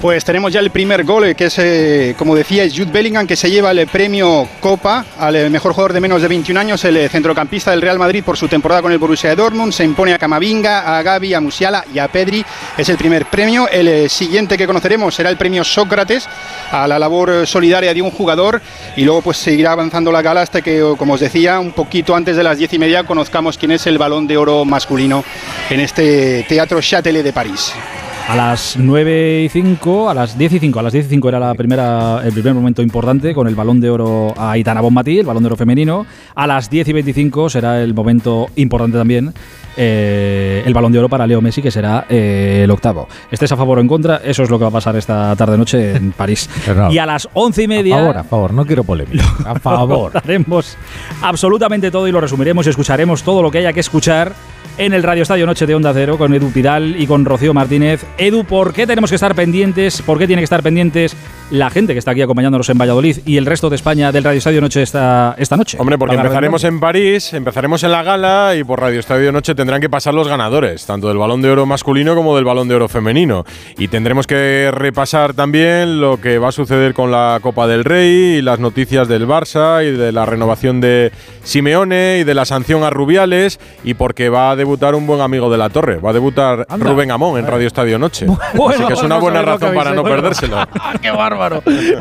Pues 0.00 0.26
tenemos 0.26 0.52
ya 0.52 0.60
el 0.60 0.70
primer 0.70 1.04
gol, 1.04 1.34
que 1.34 1.46
es, 1.46 1.58
eh, 1.58 2.14
como 2.18 2.34
decía, 2.34 2.64
es 2.64 2.74
Jude 2.74 2.92
Bellingham, 2.92 3.26
que 3.26 3.34
se 3.34 3.50
lleva 3.50 3.70
el 3.70 3.86
premio 3.86 4.46
Copa 4.60 5.06
al 5.18 5.36
eh, 5.36 5.48
mejor 5.48 5.72
jugador 5.72 5.94
de 5.94 6.00
menos 6.00 6.20
de 6.20 6.28
21 6.28 6.60
años, 6.60 6.84
el 6.84 6.98
eh, 6.98 7.08
centrocampista 7.08 7.70
del 7.70 7.80
Real 7.80 7.98
Madrid 7.98 8.22
por 8.22 8.36
su 8.36 8.46
temporada 8.46 8.82
con 8.82 8.92
el 8.92 8.98
Borussia 8.98 9.34
Dortmund. 9.34 9.72
Se 9.72 9.84
impone 9.84 10.12
a 10.12 10.18
Camavinga, 10.18 10.98
a 10.98 11.02
Gavi, 11.02 11.32
a 11.32 11.40
Musiala 11.40 11.82
y 11.94 11.98
a 11.98 12.08
Pedri. 12.08 12.44
Es 12.76 12.90
el 12.90 12.98
primer 12.98 13.24
premio. 13.24 13.68
El 13.68 14.10
siguiente 14.10 14.58
que 14.58 14.66
conoceremos 14.66 15.14
será 15.14 15.30
el 15.30 15.38
premio 15.38 15.64
Sócrates 15.64 16.28
a 16.70 16.86
la 16.86 16.98
labor 16.98 17.46
solidaria 17.46 17.94
de 17.94 18.02
un 18.02 18.10
jugador. 18.10 18.60
Y 18.96 19.04
luego 19.04 19.22
pues 19.22 19.38
seguirá 19.38 19.72
avanzando 19.72 20.12
la 20.12 20.20
gala 20.20 20.42
hasta 20.42 20.60
que, 20.60 20.94
como 20.98 21.14
os 21.14 21.20
decía, 21.20 21.58
un 21.58 21.72
poquito 21.72 22.14
antes 22.14 22.36
de 22.36 22.42
las 22.42 22.58
10 22.58 22.74
y 22.74 22.78
media 22.78 23.04
conozcamos 23.04 23.56
quién 23.56 23.72
es 23.72 23.86
el 23.86 23.96
balón 23.96 24.26
de 24.26 24.36
oro 24.36 24.66
masculino 24.66 25.24
en 25.70 25.80
este 25.80 26.44
Teatro 26.46 26.82
Châtelet 26.82 27.24
de 27.24 27.32
París. 27.32 27.72
A 28.28 28.34
las 28.34 28.76
9 28.76 29.44
y 29.44 29.48
5, 29.48 30.10
a 30.10 30.14
las 30.14 30.36
10 30.36 30.54
y 30.54 30.58
5, 30.58 30.80
a 30.80 30.82
las 30.82 30.92
10 30.92 31.06
y 31.06 31.08
5 31.10 31.28
era 31.28 31.38
la 31.38 31.54
primera, 31.54 32.22
el 32.24 32.32
primer 32.32 32.54
momento 32.54 32.82
importante 32.82 33.32
con 33.32 33.46
el 33.46 33.54
balón 33.54 33.80
de 33.80 33.88
oro 33.88 34.34
a 34.36 34.50
Aitana 34.50 34.80
Bonmatí, 34.80 35.20
el 35.20 35.26
balón 35.26 35.44
de 35.44 35.46
oro 35.46 35.56
femenino. 35.56 36.04
A 36.34 36.48
las 36.48 36.68
10 36.68 36.88
y 36.88 36.92
25 36.92 37.48
será 37.50 37.80
el 37.80 37.94
momento 37.94 38.48
importante 38.56 38.98
también, 38.98 39.32
eh, 39.76 40.60
el 40.66 40.74
balón 40.74 40.90
de 40.90 40.98
oro 40.98 41.08
para 41.08 41.24
Leo 41.24 41.40
Messi, 41.40 41.62
que 41.62 41.70
será 41.70 42.04
eh, 42.08 42.62
el 42.64 42.70
octavo. 42.72 43.06
¿Estés 43.30 43.52
a 43.52 43.56
favor 43.56 43.78
o 43.78 43.80
en 43.80 43.86
contra? 43.86 44.16
Eso 44.16 44.42
es 44.42 44.50
lo 44.50 44.58
que 44.58 44.64
va 44.64 44.70
a 44.70 44.72
pasar 44.72 44.96
esta 44.96 45.36
tarde-noche 45.36 45.94
en 45.94 46.10
París. 46.16 46.50
no. 46.74 46.90
Y 46.90 46.98
a 46.98 47.06
las 47.06 47.28
11 47.32 47.62
y 47.62 47.68
media. 47.68 47.94
A 47.94 47.98
favor, 48.00 48.16
a 48.18 48.24
favor, 48.24 48.54
no 48.54 48.66
quiero 48.66 48.82
polémica. 48.82 49.24
A 49.44 49.54
favor. 49.60 50.10
Haremos 50.24 50.76
absolutamente 51.22 51.92
todo 51.92 52.08
y 52.08 52.12
lo 52.12 52.20
resumiremos 52.20 52.66
y 52.66 52.70
escucharemos 52.70 53.22
todo 53.22 53.40
lo 53.40 53.52
que 53.52 53.58
haya 53.58 53.72
que 53.72 53.80
escuchar 53.80 54.32
en 54.78 54.92
el 54.92 55.02
Radio 55.02 55.22
Estadio 55.22 55.46
Noche 55.46 55.66
de 55.66 55.74
Onda 55.74 55.92
Cero 55.94 56.18
con 56.18 56.34
Edu 56.34 56.50
Pidal 56.50 57.00
y 57.00 57.06
con 57.06 57.24
Rocío 57.24 57.54
Martínez. 57.54 58.04
Edu, 58.18 58.44
¿por 58.44 58.72
qué 58.72 58.86
tenemos 58.86 59.10
que 59.10 59.16
estar 59.16 59.34
pendientes? 59.34 60.02
¿Por 60.02 60.18
qué 60.18 60.26
tiene 60.26 60.40
que 60.40 60.44
estar 60.44 60.62
pendientes 60.62 61.16
la 61.50 61.70
gente 61.70 61.92
que 61.92 61.98
está 61.98 62.10
aquí 62.10 62.22
acompañándonos 62.22 62.68
en 62.68 62.78
Valladolid 62.78 63.18
y 63.24 63.36
el 63.36 63.46
resto 63.46 63.70
de 63.70 63.76
España 63.76 64.10
del 64.10 64.24
Radio 64.24 64.38
Estadio 64.38 64.60
Noche 64.60 64.82
esta, 64.82 65.34
esta 65.38 65.56
noche? 65.56 65.76
Hombre, 65.80 65.96
porque 65.96 66.16
empezaremos 66.16 66.64
en 66.64 66.80
París, 66.80 67.32
empezaremos 67.32 67.82
en 67.84 67.92
la 67.92 68.02
gala 68.02 68.54
y 68.56 68.64
por 68.64 68.80
Radio 68.80 68.98
Estadio 68.98 69.30
Noche 69.30 69.54
tendrán 69.54 69.80
que 69.80 69.88
pasar 69.88 70.12
los 70.14 70.26
ganadores, 70.26 70.86
tanto 70.86 71.08
del 71.08 71.18
Balón 71.18 71.42
de 71.42 71.50
Oro 71.50 71.64
masculino 71.64 72.16
como 72.16 72.34
del 72.34 72.44
Balón 72.44 72.68
de 72.68 72.74
Oro 72.74 72.88
femenino. 72.88 73.44
Y 73.78 73.88
tendremos 73.88 74.26
que 74.26 74.70
repasar 74.72 75.34
también 75.34 76.00
lo 76.00 76.20
que 76.20 76.38
va 76.38 76.48
a 76.48 76.52
suceder 76.52 76.94
con 76.94 77.12
la 77.12 77.38
Copa 77.40 77.66
del 77.66 77.84
Rey 77.84 78.38
y 78.38 78.42
las 78.42 78.58
noticias 78.58 79.06
del 79.06 79.28
Barça 79.28 79.86
y 79.86 79.96
de 79.96 80.10
la 80.10 80.26
renovación 80.26 80.80
de 80.80 81.12
Simeone 81.44 82.18
y 82.20 82.24
de 82.24 82.34
la 82.34 82.44
sanción 82.44 82.82
a 82.82 82.90
Rubiales 82.90 83.60
y 83.84 83.94
porque 83.94 84.30
va 84.30 84.50
a 84.50 84.56
debutar 84.56 84.96
un 84.96 85.06
buen 85.06 85.20
amigo 85.20 85.50
de 85.50 85.58
la 85.58 85.70
Torre, 85.70 85.96
va 85.96 86.10
a 86.10 86.12
debutar 86.12 86.66
Anda. 86.68 86.90
Rubén 86.90 87.12
Amón 87.12 87.38
en 87.38 87.46
Radio 87.46 87.68
Estadio 87.68 87.98
Noche. 87.98 88.26
Bueno, 88.54 88.74
Así 88.74 88.84
que 88.84 88.94
es 88.94 89.02
una 89.02 89.18
buena 89.18 89.42
razón 89.42 89.74
para 89.74 89.92
no 89.92 90.02
perdérselo. 90.02 90.56
¡Qué 91.00 91.10
bárbaro! 91.10 91.35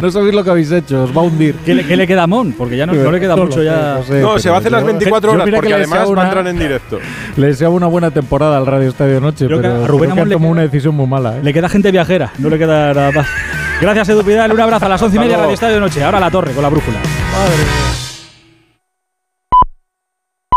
No 0.01 0.11
sabéis 0.11 0.33
lo 0.33 0.43
que 0.43 0.49
habéis 0.49 0.71
hecho, 0.71 1.03
os 1.03 1.15
va 1.15 1.21
a 1.21 1.23
hundir. 1.25 1.55
¿Qué 1.65 1.73
le, 1.75 1.85
qué 1.85 1.95
le 1.95 2.07
queda 2.07 2.23
a 2.23 2.27
Mon? 2.27 2.53
Porque 2.53 2.77
ya 2.77 2.85
no, 2.85 2.93
no 2.93 3.11
le 3.11 3.19
queda 3.19 3.35
mucho 3.45 3.61
ya. 3.63 3.95
no 3.97 4.03
sé, 4.03 4.21
No, 4.21 4.37
se 4.37 4.43
pero 4.43 4.51
va 4.51 4.57
a 4.57 4.59
hacer 4.59 4.71
las 4.71 4.81
yo- 4.81 4.87
24 4.87 5.29
yo 5.31 5.35
horas 5.41 5.49
porque 5.55 5.73
además 5.73 5.99
va 5.99 6.03
a 6.03 6.07
una- 6.07 6.23
entrar 6.23 6.47
en 6.47 6.59
directo. 6.59 6.99
Le 7.37 7.47
deseo 7.47 7.71
una 7.71 7.87
buena 7.87 8.11
temporada 8.11 8.57
al 8.57 8.65
Radio 8.65 8.89
Estadio 8.89 9.19
Noche, 9.21 9.45
Creo 9.47 9.59
que 9.61 9.67
pero 9.67 9.83
a 9.83 9.87
Rubén 9.87 10.11
creo 10.11 10.23
que 10.25 10.29
queda- 10.35 10.47
una 10.49 10.61
decisión 10.61 10.95
muy 10.95 11.07
mala. 11.07 11.37
¿eh? 11.37 11.41
Le 11.43 11.53
queda 11.53 11.69
gente 11.69 11.91
viajera, 11.91 12.31
no 12.39 12.49
le 12.49 12.57
queda 12.57 12.93
nada 12.93 13.11
más. 13.11 13.27
Gracias, 13.81 14.09
Edu 14.09 14.23
Pidal. 14.23 14.51
Un 14.53 14.59
abrazo 14.61 14.85
a 14.85 14.89
las 14.89 15.01
11 15.01 15.17
y 15.17 15.19
media. 15.19 15.37
Radio 15.37 15.53
Estadio 15.53 15.79
Noche. 15.79 16.03
Ahora 16.03 16.19
la 16.19 16.31
torre 16.31 16.51
con 16.53 16.63
la 16.63 16.69
brújula. 16.69 16.97
Madre 16.99 17.55
mía. 17.57 18.04